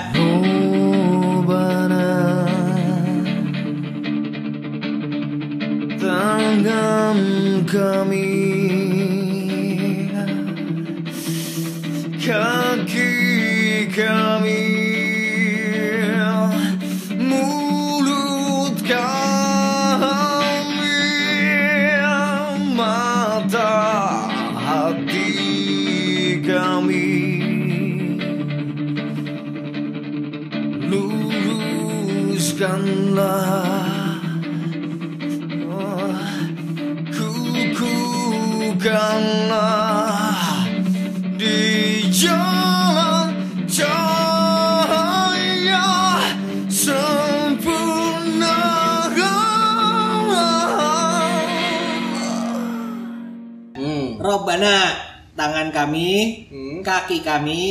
Tangan 55.74 55.90
kami, 55.90 56.10
Hmm. 56.46 56.78
kaki 56.86 57.18
kami, 57.20 57.62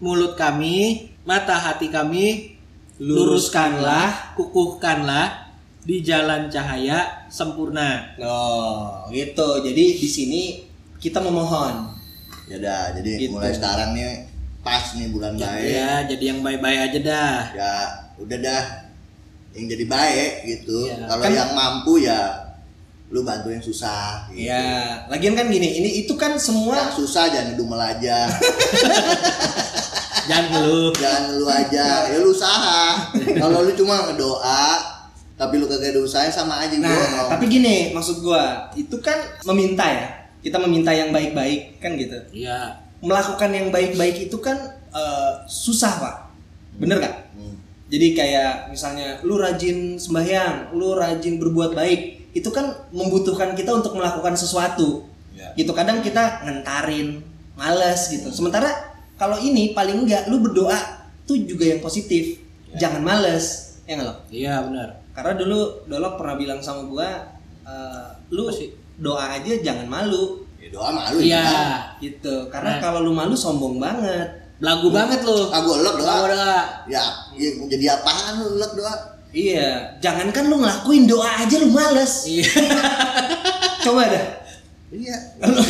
mulut 0.00 0.32
kami, 0.32 1.12
mata 1.28 1.52
hati 1.52 1.92
kami, 1.92 2.56
luruskanlah, 2.96 4.32
kukuhkanlah 4.32 5.52
di 5.84 6.00
jalan 6.00 6.48
cahaya 6.48 7.28
sempurna. 7.28 8.16
Oh, 8.16 9.04
gitu. 9.12 9.60
Jadi 9.60 9.84
di 9.96 10.08
sini 10.08 10.42
kita 10.96 11.20
memohon. 11.20 11.92
Ya 12.48 12.56
udah, 12.58 12.82
jadi 12.96 13.28
Gitu. 13.28 13.32
mulai 13.32 13.52
sekarang 13.52 13.92
nih 13.92 14.24
pas 14.60 14.96
nih 14.96 15.08
bulan 15.12 15.36
baik. 15.36 15.68
Ya, 15.70 15.92
jadi 16.04 16.24
yang 16.34 16.40
baik-baik 16.40 16.80
aja 16.90 16.98
dah. 17.00 17.38
Ya 17.54 17.72
udah 18.16 18.38
dah 18.40 18.64
yang 19.52 19.66
jadi 19.68 19.84
baik 19.86 20.32
gitu. 20.46 20.88
Ya, 20.88 21.04
Kalau 21.06 21.22
kan- 21.24 21.36
yang 21.36 21.50
mampu 21.52 22.00
ya 22.00 22.20
lu 23.10 23.26
bantu 23.26 23.50
yang 23.50 23.62
susah 23.62 24.30
gitu. 24.30 24.46
Ya, 24.46 25.02
lagian 25.10 25.34
kan 25.34 25.50
gini, 25.50 25.82
ini 25.82 26.06
itu 26.06 26.14
kan 26.14 26.38
Yang 26.38 26.46
semua 26.46 26.78
susah 26.94 27.26
jangan 27.26 27.52
ngedumel 27.52 27.80
aja. 27.82 28.30
Jangan 30.30 30.46
ngeluh. 30.62 30.94
jangan 30.94 31.22
lu 31.42 31.46
aja. 31.50 32.06
Ya 32.06 32.16
lu 32.22 32.30
usaha. 32.30 33.02
Kalau 33.18 33.66
lu 33.66 33.72
cuma 33.74 34.06
ngedoa 34.06 34.78
tapi 35.34 35.56
lu 35.56 35.64
kagak 35.64 35.96
ada 35.96 36.04
usahanya 36.04 36.28
sama 36.28 36.60
aja 36.60 36.76
Nah, 36.76 36.92
bohong. 36.92 37.28
tapi 37.32 37.48
gini, 37.48 37.96
maksud 37.96 38.20
gua, 38.20 38.68
itu 38.76 38.92
kan 39.00 39.16
meminta 39.48 39.88
ya. 39.88 40.06
Kita 40.44 40.60
meminta 40.60 40.92
yang 40.92 41.10
baik-baik 41.16 41.80
kan 41.80 41.96
gitu. 41.96 42.20
Iya. 42.36 42.76
Melakukan 43.00 43.48
yang 43.48 43.72
baik-baik 43.72 44.28
itu 44.28 44.36
kan 44.38 44.60
eh, 44.92 45.32
susah, 45.48 45.92
Pak. 45.96 46.16
Bener 46.76 47.00
gak? 47.00 47.32
Hmm. 47.32 47.56
Jadi 47.88 48.12
kayak 48.12 48.68
misalnya 48.68 49.16
lu 49.24 49.40
rajin 49.40 49.96
sembahyang, 49.96 50.76
lu 50.76 50.92
rajin 50.92 51.40
berbuat 51.40 51.72
baik, 51.72 52.19
itu 52.30 52.48
kan 52.48 52.70
membutuhkan 52.90 53.52
kita 53.54 53.70
untuk 53.72 53.94
melakukan 53.94 54.34
sesuatu. 54.34 55.06
Ya. 55.34 55.50
Gitu 55.54 55.70
kadang 55.70 56.00
kita 56.00 56.44
ngentarin, 56.44 57.22
males 57.54 58.08
gitu. 58.08 58.30
Sementara 58.30 58.70
kalau 59.14 59.36
ini 59.36 59.72
paling 59.72 60.04
enggak 60.04 60.26
lu 60.26 60.40
berdoa 60.40 60.78
tuh 61.24 61.36
juga 61.42 61.66
yang 61.66 61.80
positif. 61.80 62.38
Jangan 62.70 63.02
males. 63.02 63.76
Ya 63.82 63.98
nggak 63.98 64.06
lo? 64.06 64.14
Iya, 64.30 64.54
benar. 64.62 64.88
Karena 65.10 65.32
dulu 65.34 65.58
Dolok 65.84 66.14
pernah 66.16 66.36
bilang 66.38 66.60
sama 66.62 66.86
gua 66.86 67.08
eh, 67.66 68.08
lu 68.30 68.46
sih? 68.48 68.70
doa 69.00 69.32
aja 69.32 69.56
jangan 69.64 69.88
malu 69.88 70.44
Ya 70.60 70.68
doa 70.68 70.92
malu 70.92 71.24
Iya. 71.24 71.40
ya. 71.40 71.68
gitu. 71.98 72.52
Karena 72.52 72.76
Nah. 72.76 72.80
kalau 72.84 73.00
lu 73.00 73.10
malu 73.10 73.32
sombong 73.32 73.80
banget. 73.80 74.28
Belagu 74.60 74.92
banget 74.92 75.24
lu. 75.24 75.48
Ah 75.48 75.64
gua 75.64 75.80
elek 75.80 75.94
doa. 75.96 76.14
Doa 76.20 76.28
doa. 76.28 76.56
Ya, 76.86 77.00
ya 77.32 77.48
mau 77.56 77.64
jadi 77.66 77.96
apaan 77.96 78.44
lu 78.44 78.60
doa? 78.60 78.94
Iya, 79.30 79.94
jangankan 79.98 80.44
lu 80.46 80.58
ngelakuin 80.58 81.06
doa 81.06 81.30
aja 81.38 81.56
lu 81.56 81.70
males. 81.70 82.26
Iya. 82.26 82.46
Coba 83.84 84.06
dah. 84.06 84.26
Iya. 84.90 85.14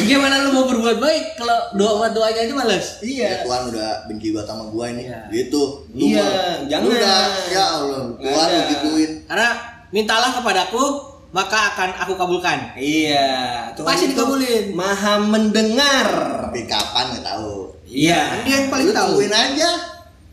Gimana 0.08 0.48
lu 0.48 0.56
mau 0.56 0.64
berbuat 0.64 0.96
baik 0.96 1.36
kalau 1.36 1.52
doa 1.76 2.08
doanya 2.08 2.40
aja 2.40 2.54
males? 2.56 3.04
Ya, 3.04 3.44
Tuhan 3.44 3.68
udah 3.68 4.08
benci 4.08 4.32
banget 4.32 4.48
sama 4.48 4.64
gua 4.66 4.88
ini. 4.88 5.04
Iya. 5.04 5.20
Gitu. 5.28 5.62
Lu 5.92 6.04
Iya, 6.08 6.24
mah- 6.24 6.58
jangan. 6.66 6.84
Lu 6.84 6.90
udah, 6.90 7.20
ya 7.46 7.64
Allah, 7.76 8.00
Tuhan 8.16 8.46
lu 8.48 8.60
gituin. 8.66 9.10
Karena 9.28 9.48
mintalah 9.90 10.30
kepadaku 10.32 10.84
maka 11.30 11.58
akan 11.70 11.90
aku 12.00 12.12
kabulkan. 12.16 12.58
Iya, 12.74 13.28
Tuhan 13.76 13.86
Pasti 13.86 14.10
dikabulin. 14.10 14.72
Maha 14.72 15.20
mendengar. 15.20 16.08
Tapi 16.48 16.64
kapan 16.64 17.12
nggak 17.12 17.24
tahu. 17.28 17.76
Iya. 17.84 18.40
Dia 18.42 18.54
yang 18.56 18.66
paling 18.66 18.88
tahu. 18.88 19.20
tungguin 19.20 19.30
aja. 19.30 19.70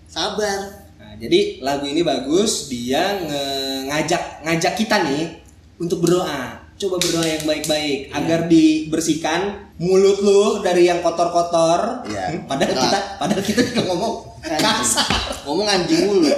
Sabar. 0.07 0.76
Jadi 1.17 1.39
lagu 1.59 1.85
ini 1.85 2.01
bagus, 2.01 2.69
dia 2.69 3.17
ngajak 3.89 4.45
ngajak 4.45 4.73
kita 4.77 5.01
nih 5.03 5.41
untuk 5.81 6.05
berdoa. 6.05 6.65
Coba 6.77 7.01
berdoa 7.01 7.25
yang 7.25 7.41
baik-baik 7.41 8.13
agar 8.13 8.45
dibersihkan 8.45 9.73
mulut 9.81 10.21
lu 10.21 10.61
dari 10.61 10.85
yang 10.85 11.01
kotor-kotor. 11.01 12.05
Iya. 12.05 12.45
Padahal 12.45 12.73
Nah. 12.77 12.83
kita 12.85 12.99
padahal 13.17 13.41
kita 13.41 13.61
juga 13.65 13.81
ngomong 13.89 14.13
kasar. 14.45 15.09
Ngomong 15.45 15.65
anjing 15.65 16.05
mulu. 16.05 16.29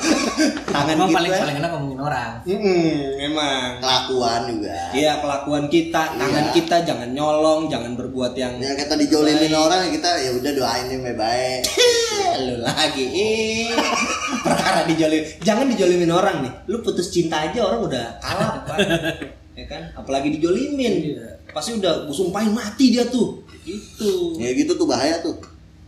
Tangan 0.70 0.88
Emang 0.90 1.08
kita. 1.08 1.16
paling 1.16 1.32
paling 1.32 1.56
enak 1.58 1.70
ngomongin 1.70 2.00
orang. 2.00 2.30
Mm-mm, 2.42 2.96
emang. 3.22 3.68
Kelakuan 3.78 4.40
juga. 4.48 4.76
Iya 4.90 5.12
kelakuan 5.18 5.64
kita, 5.66 6.02
tangan 6.14 6.44
Iya. 6.46 6.54
kita 6.54 6.76
jangan 6.82 7.08
nyolong, 7.10 7.60
jangan 7.66 7.92
berbuat 7.94 8.32
yang 8.34 8.56
Yang 8.56 8.76
kita 8.80 8.94
dijolimin 8.98 9.50
Baik. 9.50 9.60
orang 9.60 9.80
kita 9.90 10.10
ya 10.16 10.30
udah 10.32 10.52
doain 10.52 10.86
yang 10.88 11.02
baik-baik. 11.02 11.60
lu 12.40 12.56
lagi 12.58 13.04
ih 13.04 13.68
perkara 14.46 14.86
dijolim 14.86 15.20
jangan 15.40 15.66
dijolimin 15.66 16.08
orang 16.08 16.40
nih 16.40 16.52
lu 16.64 16.80
putus 16.80 17.10
cinta 17.10 17.36
aja 17.42 17.60
orang 17.60 17.84
udah 17.84 18.06
kalah 18.16 18.64
ya 19.52 19.64
kan 19.66 19.92
apalagi 19.92 20.32
dijolimin 20.32 21.10
Iya. 21.10 21.26
pasti 21.50 21.76
udah 21.76 22.08
gue 22.08 22.14
sumpahin 22.14 22.48
mati 22.50 22.94
dia 22.94 23.04
tuh 23.04 23.44
itu 23.60 24.40
Ya 24.40 24.54
gitu 24.54 24.72
tuh 24.72 24.88
bahaya 24.88 25.20
tuh. 25.20 25.36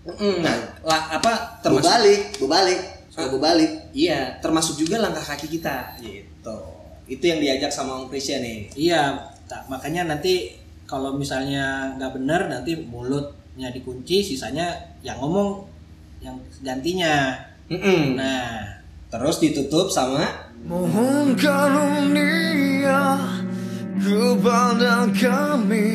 Mm, 0.05 0.43
nah 0.43 0.53
lah, 0.83 1.15
apa 1.15 1.33
termasuk 1.63 1.89
Berbalik, 1.89 2.21
berbalik, 2.37 2.81
suka 3.13 3.29
berbalik. 3.29 3.93
iya 3.93 4.41
termasuk 4.41 4.81
juga 4.81 4.97
langkah 4.97 5.21
kaki 5.23 5.47
kita 5.53 6.01
gitu 6.01 6.59
itu 7.05 7.21
yang 7.23 7.39
diajak 7.39 7.69
sama 7.69 8.01
Om 8.01 8.09
Krisya 8.09 8.41
nih 8.41 8.73
Iya, 8.73 9.13
tak- 9.45 9.69
makanya 9.69 10.09
nanti 10.09 10.57
kalau 10.89 11.13
misalnya 11.13 11.93
nggak 11.97 12.13
benar 12.15 12.49
nanti 12.49 12.73
mulutnya 12.79 13.69
dikunci, 13.69 14.21
sisanya 14.23 14.73
yang 15.01 15.17
ngomong 15.17 15.65
yang 16.21 16.37
gantinya. 16.61 17.37
Mm-mm. 17.69 18.17
Nah, 18.17 18.77
terus 19.09 19.41
ditutup 19.41 19.89
sama 19.89 20.25
Mohon 20.63 21.35
karunia 21.35 23.19
kepada 23.99 25.09
kami 25.11 25.91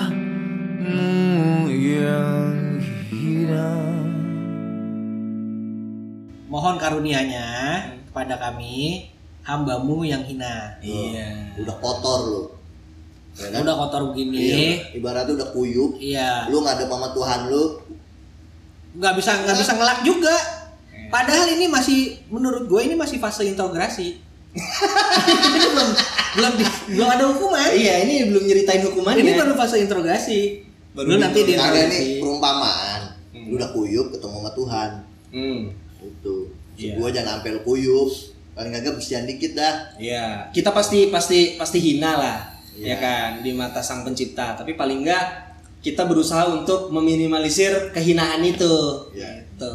hamba-Mu 0.00 1.10
yang 1.68 2.80
hina. 3.10 3.89
Mohon 6.50 6.74
karunianya 6.76 7.46
kepada 8.04 8.34
kami 8.36 9.06
hambamu 9.40 10.02
yang 10.02 10.20
hina. 10.20 10.74
iya 10.80 11.54
Udah 11.56 11.76
kotor 11.78 12.20
lu. 12.26 12.42
Ya 13.32 13.46
kan? 13.48 13.62
Udah 13.62 13.76
kotor 13.78 14.02
begini, 14.10 14.36
Iya, 14.36 14.58
ibaratnya 14.92 15.32
udah 15.32 15.48
kuyup. 15.48 15.94
iya, 15.96 16.50
Lu 16.50 16.60
nggak 16.60 16.76
ada 16.76 16.86
sama 16.86 17.08
Tuhan 17.10 17.40
lu. 17.46 17.64
nggak 18.90 19.14
bisa 19.14 19.30
nggak 19.38 19.56
bisa 19.56 19.72
ngelak 19.72 20.00
juga. 20.02 20.34
Padahal 21.08 21.46
ini 21.48 21.66
masih 21.66 21.98
menurut 22.26 22.66
gue 22.66 22.80
ini 22.82 22.94
masih 22.94 23.16
fase 23.16 23.46
integrasi. 23.46 24.18
ini 24.50 25.58
belum 25.64 25.88
belum 26.32 26.52
di- 26.56 26.74
belum 26.90 27.08
ada 27.08 27.24
hukuman. 27.28 27.70
iya 27.70 28.02
ini 28.02 28.26
belum 28.26 28.42
nyeritain 28.44 28.82
hukumannya 28.82 29.22
Ini 29.22 29.32
baru 29.36 29.54
fase 29.54 29.78
interogasi. 29.78 30.66
Baru 30.90 31.06
Baru 31.08 31.22
nanti 31.22 31.38
di 31.40 31.54
interogasi. 31.54 32.18
perumpamaan. 32.18 33.00
Hmm. 33.30 33.46
Lu 33.46 33.54
udah 33.56 33.70
kuyup 33.70 34.10
ketemu 34.10 34.36
sama 34.36 34.50
Tuhan. 34.52 34.90
Hmm. 35.30 35.60
Itu. 36.00 36.36
Iya. 36.74 36.96
Gua 36.96 37.08
jangan 37.08 37.40
sampai 37.40 37.50
lu 37.54 37.60
kuyup. 37.60 38.10
Paling 38.50 38.72
kagak 38.72 38.98
bersihan 38.98 39.24
dikit 39.24 39.54
dah. 39.54 39.74
Iya, 39.96 40.50
kita 40.50 40.74
pasti 40.74 41.08
pasti 41.08 41.54
pasti 41.54 41.78
hina 41.80 42.12
lah, 42.18 42.38
Iya. 42.74 42.92
ya 42.92 42.96
kan, 42.98 43.28
di 43.40 43.54
mata 43.54 43.80
sang 43.80 44.02
pencipta. 44.02 44.58
Tapi 44.58 44.74
paling 44.74 45.06
enggak 45.06 45.54
kita 45.80 46.04
berusaha 46.04 46.44
untuk 46.50 46.92
meminimalisir 46.92 47.94
kehinaan 47.94 48.42
itu. 48.42 49.06
Iya. 49.14 49.46
Gitu. 49.48 49.74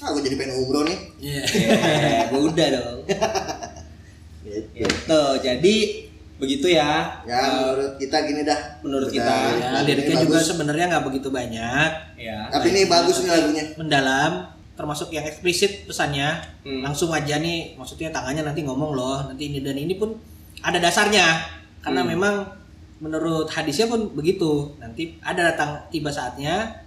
Ah, 0.00 0.12
gua 0.12 0.20
jadi 0.20 0.36
pengen 0.36 0.56
umroh 0.58 0.84
nih. 0.84 0.98
Iya. 1.18 1.42
Yeah, 1.48 2.22
gue 2.28 2.40
udah 2.40 2.66
dong. 2.72 2.98
Gitu. 4.40 4.68
Gitu. 4.74 5.22
Jadi 5.44 5.76
begitu 6.40 6.66
ya. 6.72 7.20
Ya 7.28 7.38
menurut 7.60 8.00
kita 8.00 8.16
gini 8.24 8.42
dah. 8.42 8.60
menurut 8.80 9.12
Udah, 9.12 9.14
kita, 9.14 9.34
Ya, 9.60 9.80
liriknya 9.84 10.16
juga 10.24 10.38
sebenarnya 10.40 10.84
nggak 10.88 11.04
begitu 11.06 11.28
banyak, 11.28 11.90
Ya. 12.16 12.48
Tapi 12.48 12.66
ini 12.72 12.88
bagus 12.88 13.20
nih 13.20 13.30
lagunya. 13.30 13.64
mendalam, 13.76 14.32
termasuk 14.80 15.12
yang 15.12 15.20
eksplisit 15.22 15.84
pesannya. 15.84 16.40
Hmm. 16.64 16.80
Langsung 16.80 17.12
aja 17.12 17.36
nih, 17.36 17.76
maksudnya 17.76 18.08
tangannya 18.08 18.40
nanti 18.42 18.64
ngomong 18.64 18.96
loh, 18.96 19.28
nanti 19.28 19.52
ini 19.52 19.60
dan 19.60 19.76
ini 19.76 19.92
pun 19.92 20.16
ada 20.64 20.80
dasarnya. 20.80 21.44
Karena 21.80 22.00
Hmm. 22.00 22.10
memang 22.10 22.34
menurut 22.98 23.44
hadisnya 23.46 23.84
pun 23.86 24.08
begitu. 24.10 24.72
Nanti 24.76 25.20
ada 25.20 25.52
datang 25.52 25.84
tiba 25.88 26.08
saatnya 26.08 26.80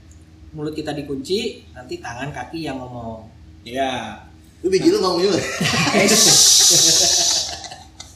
mulut 0.52 0.74
kita 0.74 0.90
dikunci, 0.92 1.70
nanti 1.72 1.98
tangan 1.98 2.30
kaki 2.30 2.62
yang 2.62 2.82
ngomong. 2.82 3.30
Ya. 3.62 4.18
Lu 4.62 4.70
biji 4.70 4.90
lu 4.90 4.98
ngomong 4.98 5.22
juga. 5.22 5.38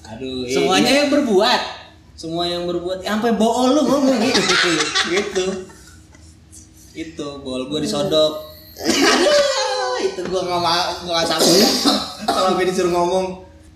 Aduh. 0.07 0.41
eh, 0.41 0.53
Semuanya 0.53 0.91
yang 0.95 1.09
berbuat. 1.11 1.61
semua 2.17 2.49
yang 2.49 2.65
berbuat 2.65 3.05
ya, 3.05 3.13
sampai 3.13 3.29
bool 3.37 3.77
lu 3.77 3.81
ngomong 3.85 4.17
gitu. 4.25 4.41
gitu. 5.13 5.45
Itu 6.95 7.27
bool 7.41 7.69
gua 7.69 7.77
disodok. 7.77 8.41
itu 9.99 10.21
gua 10.27 10.41
nggak 10.43 10.61
mau 10.61 10.83
gua 11.03 11.13
nggak 11.17 11.27
sanggup 11.27 11.71
kalau 12.25 12.47
sampai 12.53 12.65
disuruh 12.67 12.93
ngomong. 12.93 13.25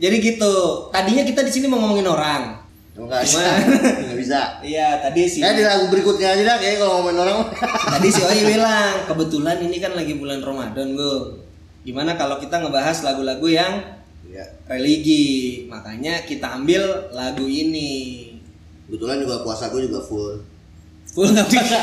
Jadi 0.01 0.15
gitu. 0.17 0.53
Tadinya 0.89 1.21
kita 1.21 1.45
di 1.45 1.51
sini 1.53 1.65
mau 1.69 1.77
ngomongin 1.77 2.09
orang. 2.09 2.57
Enggak 2.91 3.21
bisa. 3.23 3.39
Enggak 4.01 4.17
bisa. 4.17 4.39
Iya, 4.61 4.97
tadi 4.99 5.29
sih. 5.29 5.41
Eh 5.41 5.53
di 5.53 5.63
lagu 5.63 5.87
berikutnya 5.93 6.33
aja 6.33 6.43
dah 6.43 6.57
kayak 6.57 6.81
kalau 6.81 7.01
ngomongin 7.01 7.19
orang. 7.21 7.37
Tadi 7.61 8.07
si 8.09 8.21
Oi 8.21 8.41
bilang, 8.43 9.05
kebetulan 9.05 9.57
ini 9.61 9.77
kan 9.77 9.93
lagi 9.93 10.17
bulan 10.17 10.41
Ramadan, 10.41 10.97
Gue. 10.97 11.39
Gimana 11.81 12.13
kalau 12.13 12.37
kita 12.37 12.61
ngebahas 12.61 13.01
lagu-lagu 13.01 13.47
yang 13.49 13.73
Iya. 14.25 14.45
religi? 14.65 15.65
Makanya 15.65 16.23
kita 16.25 16.55
ambil 16.57 16.81
lagu 17.11 17.45
ini. 17.45 18.31
Kebetulan 18.89 19.21
juga 19.21 19.41
puasa 19.41 19.69
gue 19.69 19.85
juga 19.85 20.01
full. 20.01 20.41
Full 21.11 21.29
nggak 21.31 21.47
bisa. 21.47 21.79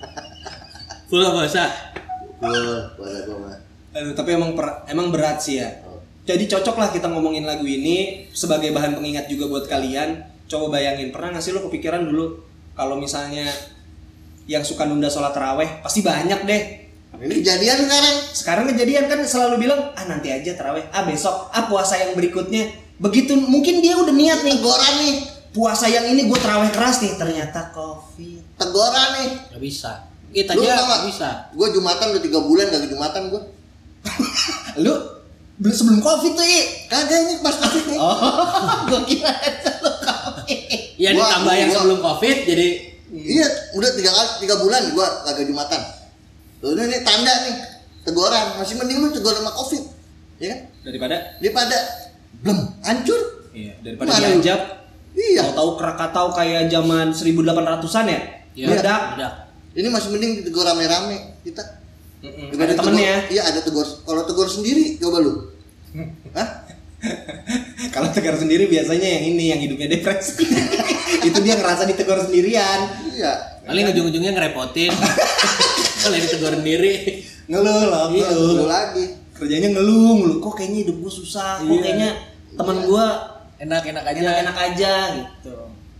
Full 1.08 1.20
nggak 1.20 1.34
bahasa. 1.36 1.64
Gue 2.48 3.36
mah. 3.40 3.56
Aduh, 3.94 4.12
tapi 4.12 4.34
emang 4.34 4.58
per- 4.58 4.84
emang 4.90 5.14
berat 5.14 5.38
sih 5.38 5.62
ya. 5.62 5.70
Oh. 5.86 6.02
Jadi 6.26 6.50
cocok 6.50 6.76
lah 6.80 6.88
kita 6.90 7.06
ngomongin 7.08 7.46
lagu 7.46 7.62
ini 7.62 8.26
sebagai 8.34 8.74
bahan 8.74 8.98
pengingat 8.98 9.30
juga 9.30 9.46
buat 9.46 9.64
kalian. 9.70 10.24
Coba 10.44 10.76
bayangin, 10.76 11.08
pernah 11.08 11.32
nggak 11.32 11.44
sih 11.44 11.52
lo 11.56 11.64
kepikiran 11.70 12.04
dulu 12.04 12.36
kalau 12.74 13.00
misalnya 13.00 13.48
yang 14.44 14.60
suka 14.60 14.84
nunda 14.84 15.08
sholat 15.08 15.32
terawih 15.32 15.80
pasti 15.80 16.04
banyak 16.04 16.40
deh. 16.44 16.62
Ini 17.14 17.34
kejadian 17.40 17.78
sekarang. 17.86 18.16
Sekarang 18.34 18.64
kejadian 18.74 19.04
kan 19.06 19.20
selalu 19.22 19.64
bilang 19.64 19.94
ah 19.94 20.04
nanti 20.04 20.34
aja 20.34 20.52
terawih, 20.58 20.84
ah 20.90 21.06
besok, 21.06 21.48
ah 21.54 21.64
puasa 21.70 21.96
yang 21.96 22.12
berikutnya. 22.18 22.68
Begitu 22.98 23.38
mungkin 23.38 23.78
dia 23.80 23.94
udah 23.96 24.12
niat 24.14 24.42
nih 24.42 24.58
Teguran 24.58 24.94
nih. 25.02 25.16
puasa 25.54 25.86
yang 25.86 26.02
ini 26.10 26.26
gue 26.26 26.34
terawih 26.34 26.66
keras 26.74 26.98
nih 26.98 27.14
ternyata 27.14 27.70
covid. 27.70 28.42
Teguran 28.58 29.08
nih. 29.22 29.30
Nggak 29.54 29.62
bisa. 29.62 29.92
Kita 30.34 30.50
Lu 30.52 30.60
aja 30.60 30.74
tau 30.74 30.84
nggak? 30.84 31.02
bisa. 31.06 31.28
Gue 31.52 31.68
jumatan 31.70 32.06
udah 32.10 32.20
tiga 32.20 32.40
bulan 32.40 32.66
gak 32.68 32.90
jumatan 32.90 33.22
gue. 33.30 33.42
Lu 34.82 34.94
belum 35.54 35.70
sebelum 35.72 36.00
covid 36.00 36.32
tuh 36.34 36.42
i. 36.42 36.60
Kagak 36.84 37.18
ini 37.20 37.34
pas 37.38 37.54
covid 37.54 37.84
nih. 37.86 37.96
Oh, 37.96 38.18
gue 38.90 39.00
kira 39.06 39.30
sebelum 39.62 39.96
covid. 40.02 40.60
Ya 40.96 41.10
Gua- 41.10 41.22
ditambah 41.22 41.54
yang 41.54 41.68
gua- 41.68 41.76
sebelum 41.78 41.98
covid 42.02 42.36
jadi 42.44 42.68
Iya, 43.06 43.46
udah 43.72 43.90
tiga 43.94 44.10
kali 44.10 44.30
tiga 44.40 44.58
bulan 44.58 44.90
gue 44.90 45.06
kagak 45.22 45.46
jumatan. 45.46 45.80
Tuh 46.58 46.74
ini, 46.74 46.82
ini 46.84 46.98
tanda 47.00 47.30
nih 47.40 47.54
teguran. 48.02 48.58
Masih 48.58 48.74
mending 48.74 48.98
lu 48.98 49.08
tegur 49.08 49.30
sama 49.30 49.54
covid, 49.54 49.86
ya 50.36 50.50
kan? 50.50 50.60
Daripada 50.82 51.16
Daripada 51.38 51.78
belum 52.42 52.58
hancur. 52.82 53.20
iya, 53.54 53.78
daripada 53.78 54.10
Mana 54.10 54.18
lu? 54.26 54.42
diajak 54.42 54.60
Iya. 55.14 55.46
tahu-tahu 55.46 55.70
Krakatau 55.78 56.26
kayak 56.34 56.66
zaman 56.66 57.06
1800-an 57.08 58.04
ya. 58.04 58.20
ya 58.52 58.66
Meledak. 58.66 59.02
udah. 59.14 59.32
Ini 59.74 59.88
masih 59.88 60.08
mending 60.08 60.32
ditegur 60.38 60.62
rame-rame 60.62 61.38
kita. 61.42 61.62
Mm-mm. 62.20 62.54
Ada 62.54 62.74
temennya. 62.74 63.14
tegur- 63.20 63.30
Iya 63.30 63.42
ada 63.44 63.60
tegur. 63.60 63.84
Kalau 63.84 64.22
tegur 64.22 64.46
sendiri 64.46 64.96
coba 64.96 65.18
lu. 65.18 65.32
Hah? 66.36 66.48
Kalau 67.90 68.08
tegar 68.08 68.34
sendiri 68.34 68.64
biasanya 68.64 69.04
yang 69.10 69.24
ini 69.28 69.44
yang 69.50 69.60
hidupnya 69.60 69.90
depresi. 69.90 70.40
Itu 71.26 71.38
dia 71.38 71.54
ngerasa 71.54 71.84
ditegur 71.84 72.16
sendirian. 72.18 72.80
Iya. 73.10 73.32
Paling 73.62 73.84
ujung-ujungnya 73.90 74.32
ngerepotin. 74.32 74.92
Kalau 76.02 76.16
ditegur 76.16 76.54
sendiri. 76.54 77.20
Ngeluh 77.44 77.84
lah, 77.86 78.08
Iya, 78.08 78.24
ngeluh. 78.30 78.56
lu 78.56 78.66
lagi. 78.66 79.04
kerjanya 79.34 79.66
ngeluh 79.68 80.14
mulu 80.14 80.38
kok 80.38 80.54
kayaknya 80.54 80.86
hidup 80.86 80.96
gue 80.96 81.12
susah 81.12 81.58
kok 81.58 81.66
Iya. 81.66 81.80
kayaknya 81.82 82.10
teman 82.54 82.76
gue 82.80 83.06
Enak-enak 83.56 84.02
aja. 84.06 84.18
enak-enak 84.22 84.56
aja 84.62 84.92
gitu 85.12 85.54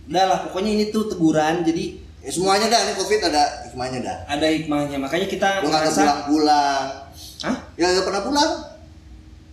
udah 0.05 0.23
lah 0.23 0.39
pokoknya 0.47 0.71
ini 0.71 0.85
tuh 0.87 1.03
teguran 1.05 1.59
jadi 1.61 1.99
Ya, 2.25 2.31
semuanya 2.33 2.65
dah, 2.73 2.89
ini 2.89 2.93
covid 2.97 3.21
ada 3.21 3.43
hikmahnya 3.69 3.99
dah. 4.01 4.17
ada 4.25 4.47
hikmahnya 4.49 4.97
makanya 4.97 5.29
kita 5.29 5.61
Lu 5.61 5.69
nggak 5.69 5.81
merasa 5.85 6.01
pulang-pulang. 6.01 6.85
Hah? 7.45 7.55
Ya 7.77 7.85
nggak 7.93 8.05
pernah 8.09 8.23
pulang. 8.25 8.51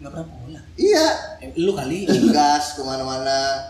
nggak 0.01 0.11
pernah 0.17 0.29
pulang 0.33 0.65
Iya. 0.81 1.07
Eh, 1.45 1.51
lu 1.61 1.77
kali. 1.77 2.09
Tugas 2.09 2.65
ke 2.73 2.81
mana-mana 2.81 3.61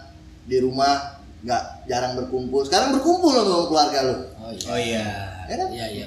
di 0.47 0.63
rumah 0.63 1.19
nggak 1.43 1.91
jarang 1.91 2.15
berkumpul. 2.15 2.63
Sekarang 2.63 2.95
berkumpul 2.95 3.35
lo 3.35 3.43
sama 3.43 3.65
keluarga 3.67 3.99
lu. 4.07 4.17
Oh 4.39 4.51
iya. 4.55 4.71
oh 4.71 4.79
iya 4.79 5.07
Ya 5.51 5.55
kan? 5.59 5.69
Iya 5.75 5.87
iya. 5.91 6.07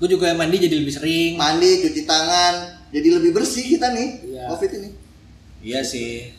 Gue 0.00 0.08
juga 0.08 0.32
mandi 0.32 0.56
jadi 0.64 0.80
lebih 0.80 0.94
sering. 0.96 1.36
Mandi, 1.36 1.84
cuci 1.84 2.08
tangan, 2.08 2.54
jadi 2.88 3.20
lebih 3.20 3.36
bersih 3.36 3.68
kita 3.76 3.92
nih. 3.92 4.08
Iya. 4.32 4.44
Covid 4.48 4.70
ini. 4.80 4.90
iya 5.58 5.82
sih 5.82 6.37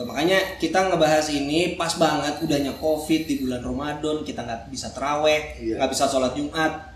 makanya 0.00 0.38
kita 0.56 0.78
ngebahas 0.84 1.26
ini 1.28 1.74
pas 1.74 1.90
banget 1.94 2.38
udahnya 2.38 2.70
covid 2.74 3.22
di 3.24 3.40
bulan 3.40 3.58
Ramadan 3.58 4.22
kita 4.22 4.40
nggak 4.40 4.60
bisa 4.68 4.90
teraweh 4.90 5.56
Iya. 5.56 5.74
nggak 5.76 5.90
bisa 5.90 6.04
sholat 6.04 6.32
Jumat 6.32 6.94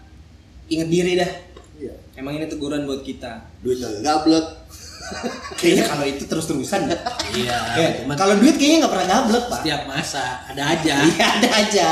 inget 0.68 0.86
diri 0.86 1.12
dah 1.16 1.30
Iya. 1.74 1.94
emang 2.14 2.36
ini 2.36 2.46
teguran 2.46 2.84
buat 2.84 3.00
kita 3.00 3.42
Duit 3.58 3.82
gablek. 3.98 4.46
kayaknya 5.58 5.84
kalau 5.84 6.04
itu 6.04 6.24
terus 6.24 6.46
terusan 6.46 6.86
Iya. 7.32 7.58
Ya, 7.74 7.88
cuman 7.98 8.14
kalau 8.14 8.38
duit 8.38 8.54
kayaknya 8.54 8.86
nggak 8.86 8.92
pernah 8.92 9.08
gablek 9.10 9.44
pak 9.46 9.58
setiap 9.60 9.82
masa 9.84 10.24
ada 10.44 10.62
aja. 10.68 10.94
Iya 11.08 11.26
ada 11.32 11.48
aja. 11.50 11.88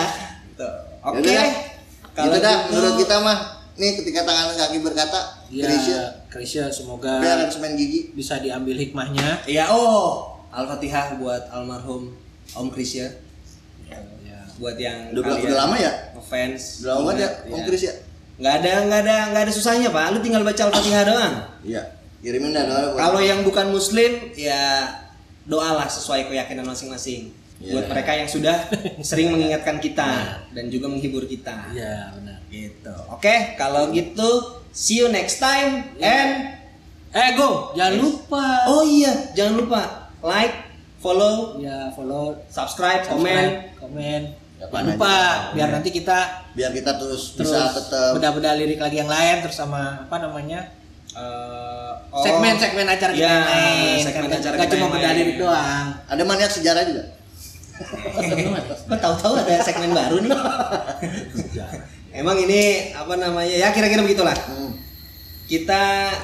Tuh. 0.55 0.75
Oke. 1.03 1.27
Yaudah, 1.27 1.49
Kalau 2.13 2.27
gitu 2.29 2.39
dah 2.39 2.55
gitu- 2.57 2.67
menurut 2.71 2.95
kita 2.97 3.17
mah. 3.19 3.39
Nih 3.73 3.97
ketika 3.97 4.21
tangan 4.23 4.53
kaki 4.53 4.79
berkata, 4.79 5.21
Iya. 5.49 5.65
Krisya, 5.65 6.01
Krisya 6.29 6.65
semoga 6.69 7.17
biar 7.19 7.49
semen 7.49 7.75
gigi. 7.75 8.13
bisa 8.13 8.37
diambil 8.37 8.77
hikmahnya. 8.77 9.41
Iya 9.43 9.73
oh 9.73 10.30
Al-Fatihah 10.51 11.17
buat 11.17 11.47
almarhum 11.51 12.15
Om 12.51 12.69
Krisya. 12.69 13.07
Ya. 13.87 14.39
Buat 14.59 14.77
yang 14.77 15.15
Udah, 15.15 15.39
udah 15.39 15.59
lama 15.67 15.77
ya? 15.79 15.93
ngefans. 16.15 16.83
Udah 16.83 16.91
lama 16.95 17.03
banget 17.07 17.19
ya, 17.19 17.29
Iya. 17.47 17.55
Om 17.55 17.63
Kris 17.65 17.83
ya? 17.83 17.95
Nggak 18.41 18.55
ada 18.57 18.73
nggak 18.89 19.01
ada 19.05 19.17
nggak 19.31 19.43
ada 19.47 19.53
susahnya 19.53 19.89
pak. 19.89 20.05
Lu 20.11 20.19
tinggal 20.19 20.43
baca 20.43 20.63
Al-Fatihah 20.67 21.03
doang. 21.07 21.35
Iya. 21.63 21.83
Kirimin 22.21 22.53
dah 22.53 22.65
doa. 22.65 22.81
Kalau 22.95 23.21
yang 23.21 23.41
bukan 23.41 23.71
Muslim 23.71 24.35
ya 24.35 24.91
doalah 25.45 25.87
sesuai 25.87 26.29
keyakinan 26.29 26.67
masing-masing. 26.67 27.33
Iya. 27.61 27.73
Buat 27.77 27.87
mereka 27.89 28.13
yang 28.17 28.29
sudah 28.29 28.57
sering 29.09 29.31
mengingatkan 29.31 29.79
kita 29.79 30.41
dan 30.51 30.65
juga 30.69 30.89
menghibur 30.89 31.25
kita. 31.25 31.71
Iya 31.71 32.13
benar. 32.17 32.37
Gitu. 32.51 32.95
Oke, 33.09 33.55
kalau 33.55 33.93
gitu 33.93 34.29
see 34.73 34.99
you 34.99 35.09
next 35.09 35.39
time 35.39 35.95
and 36.01 36.59
Eh 37.11 37.35
Go, 37.35 37.75
jangan 37.75 37.99
lupa. 37.99 38.71
oh 38.71 38.87
iya, 38.87 39.11
jangan 39.35 39.59
lupa 39.59 40.00
like, 40.23 40.55
follow, 40.97 41.57
Ya 41.57 41.89
follow, 41.91 42.37
subscribe, 42.47 43.05
komen. 43.05 43.25
subscribe, 43.25 43.55
komen. 43.79 44.23
Ya, 44.61 44.69
Jangan 44.69 44.85
lupa 44.93 45.09
aja. 45.09 45.53
biar 45.57 45.69
nanti 45.73 45.89
kita 45.89 46.19
biar 46.53 46.69
kita 46.71 46.93
terus, 46.95 47.33
terus 47.33 47.49
bisa 47.49 47.73
tetap 47.73 48.13
beda-beda 48.13 48.53
lirik 48.55 48.77
lagi 48.77 49.01
yang 49.01 49.09
lain 49.09 49.41
terus 49.41 49.57
sama 49.57 50.05
apa 50.05 50.17
namanya 50.21 50.69
Eh, 51.11 51.93
oh, 52.15 52.23
segmen-segmen 52.23 52.87
acara 52.87 53.11
kita 53.11 53.19
ya, 53.19 53.35
yang 53.35 53.43
lain. 53.43 53.99
segmen 53.99 54.31
Kan 54.31 54.39
acara 54.39 54.55
nggak 54.55 54.63
kita 54.63 54.77
cuma 54.79 54.87
beda 54.95 55.11
lirik 55.11 55.37
doang. 55.43 55.87
ada 56.07 56.23
maniak 56.23 56.53
sejarah 56.55 56.87
juga. 56.87 57.05
Kok 58.87 58.95
tahu-tahu 58.95 59.35
ada 59.43 59.59
segmen 59.59 59.91
baru 59.91 60.23
nih? 60.23 60.31
Emang 62.13 62.39
ini 62.39 62.95
apa 62.95 63.15
namanya? 63.17 63.51
Ya 63.51 63.71
kira-kira 63.71 64.03
begitulah. 64.03 64.39
Hmm. 64.39 64.71
Kita 65.47 66.15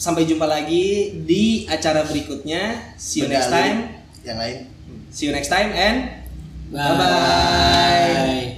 sampai 0.00 0.24
jumpa 0.24 0.48
lagi 0.48 1.12
di 1.28 1.68
acara 1.68 2.08
berikutnya. 2.08 2.96
See 2.96 3.20
you 3.20 3.28
Beda 3.28 3.36
next 3.36 3.50
time. 3.52 3.76
Yang 4.24 4.38
lain. 4.40 4.58
See 5.12 5.24
you 5.28 5.32
next 5.36 5.52
time 5.52 5.70
and 5.76 5.96
Bye. 6.72 6.96
bye. 6.96 8.49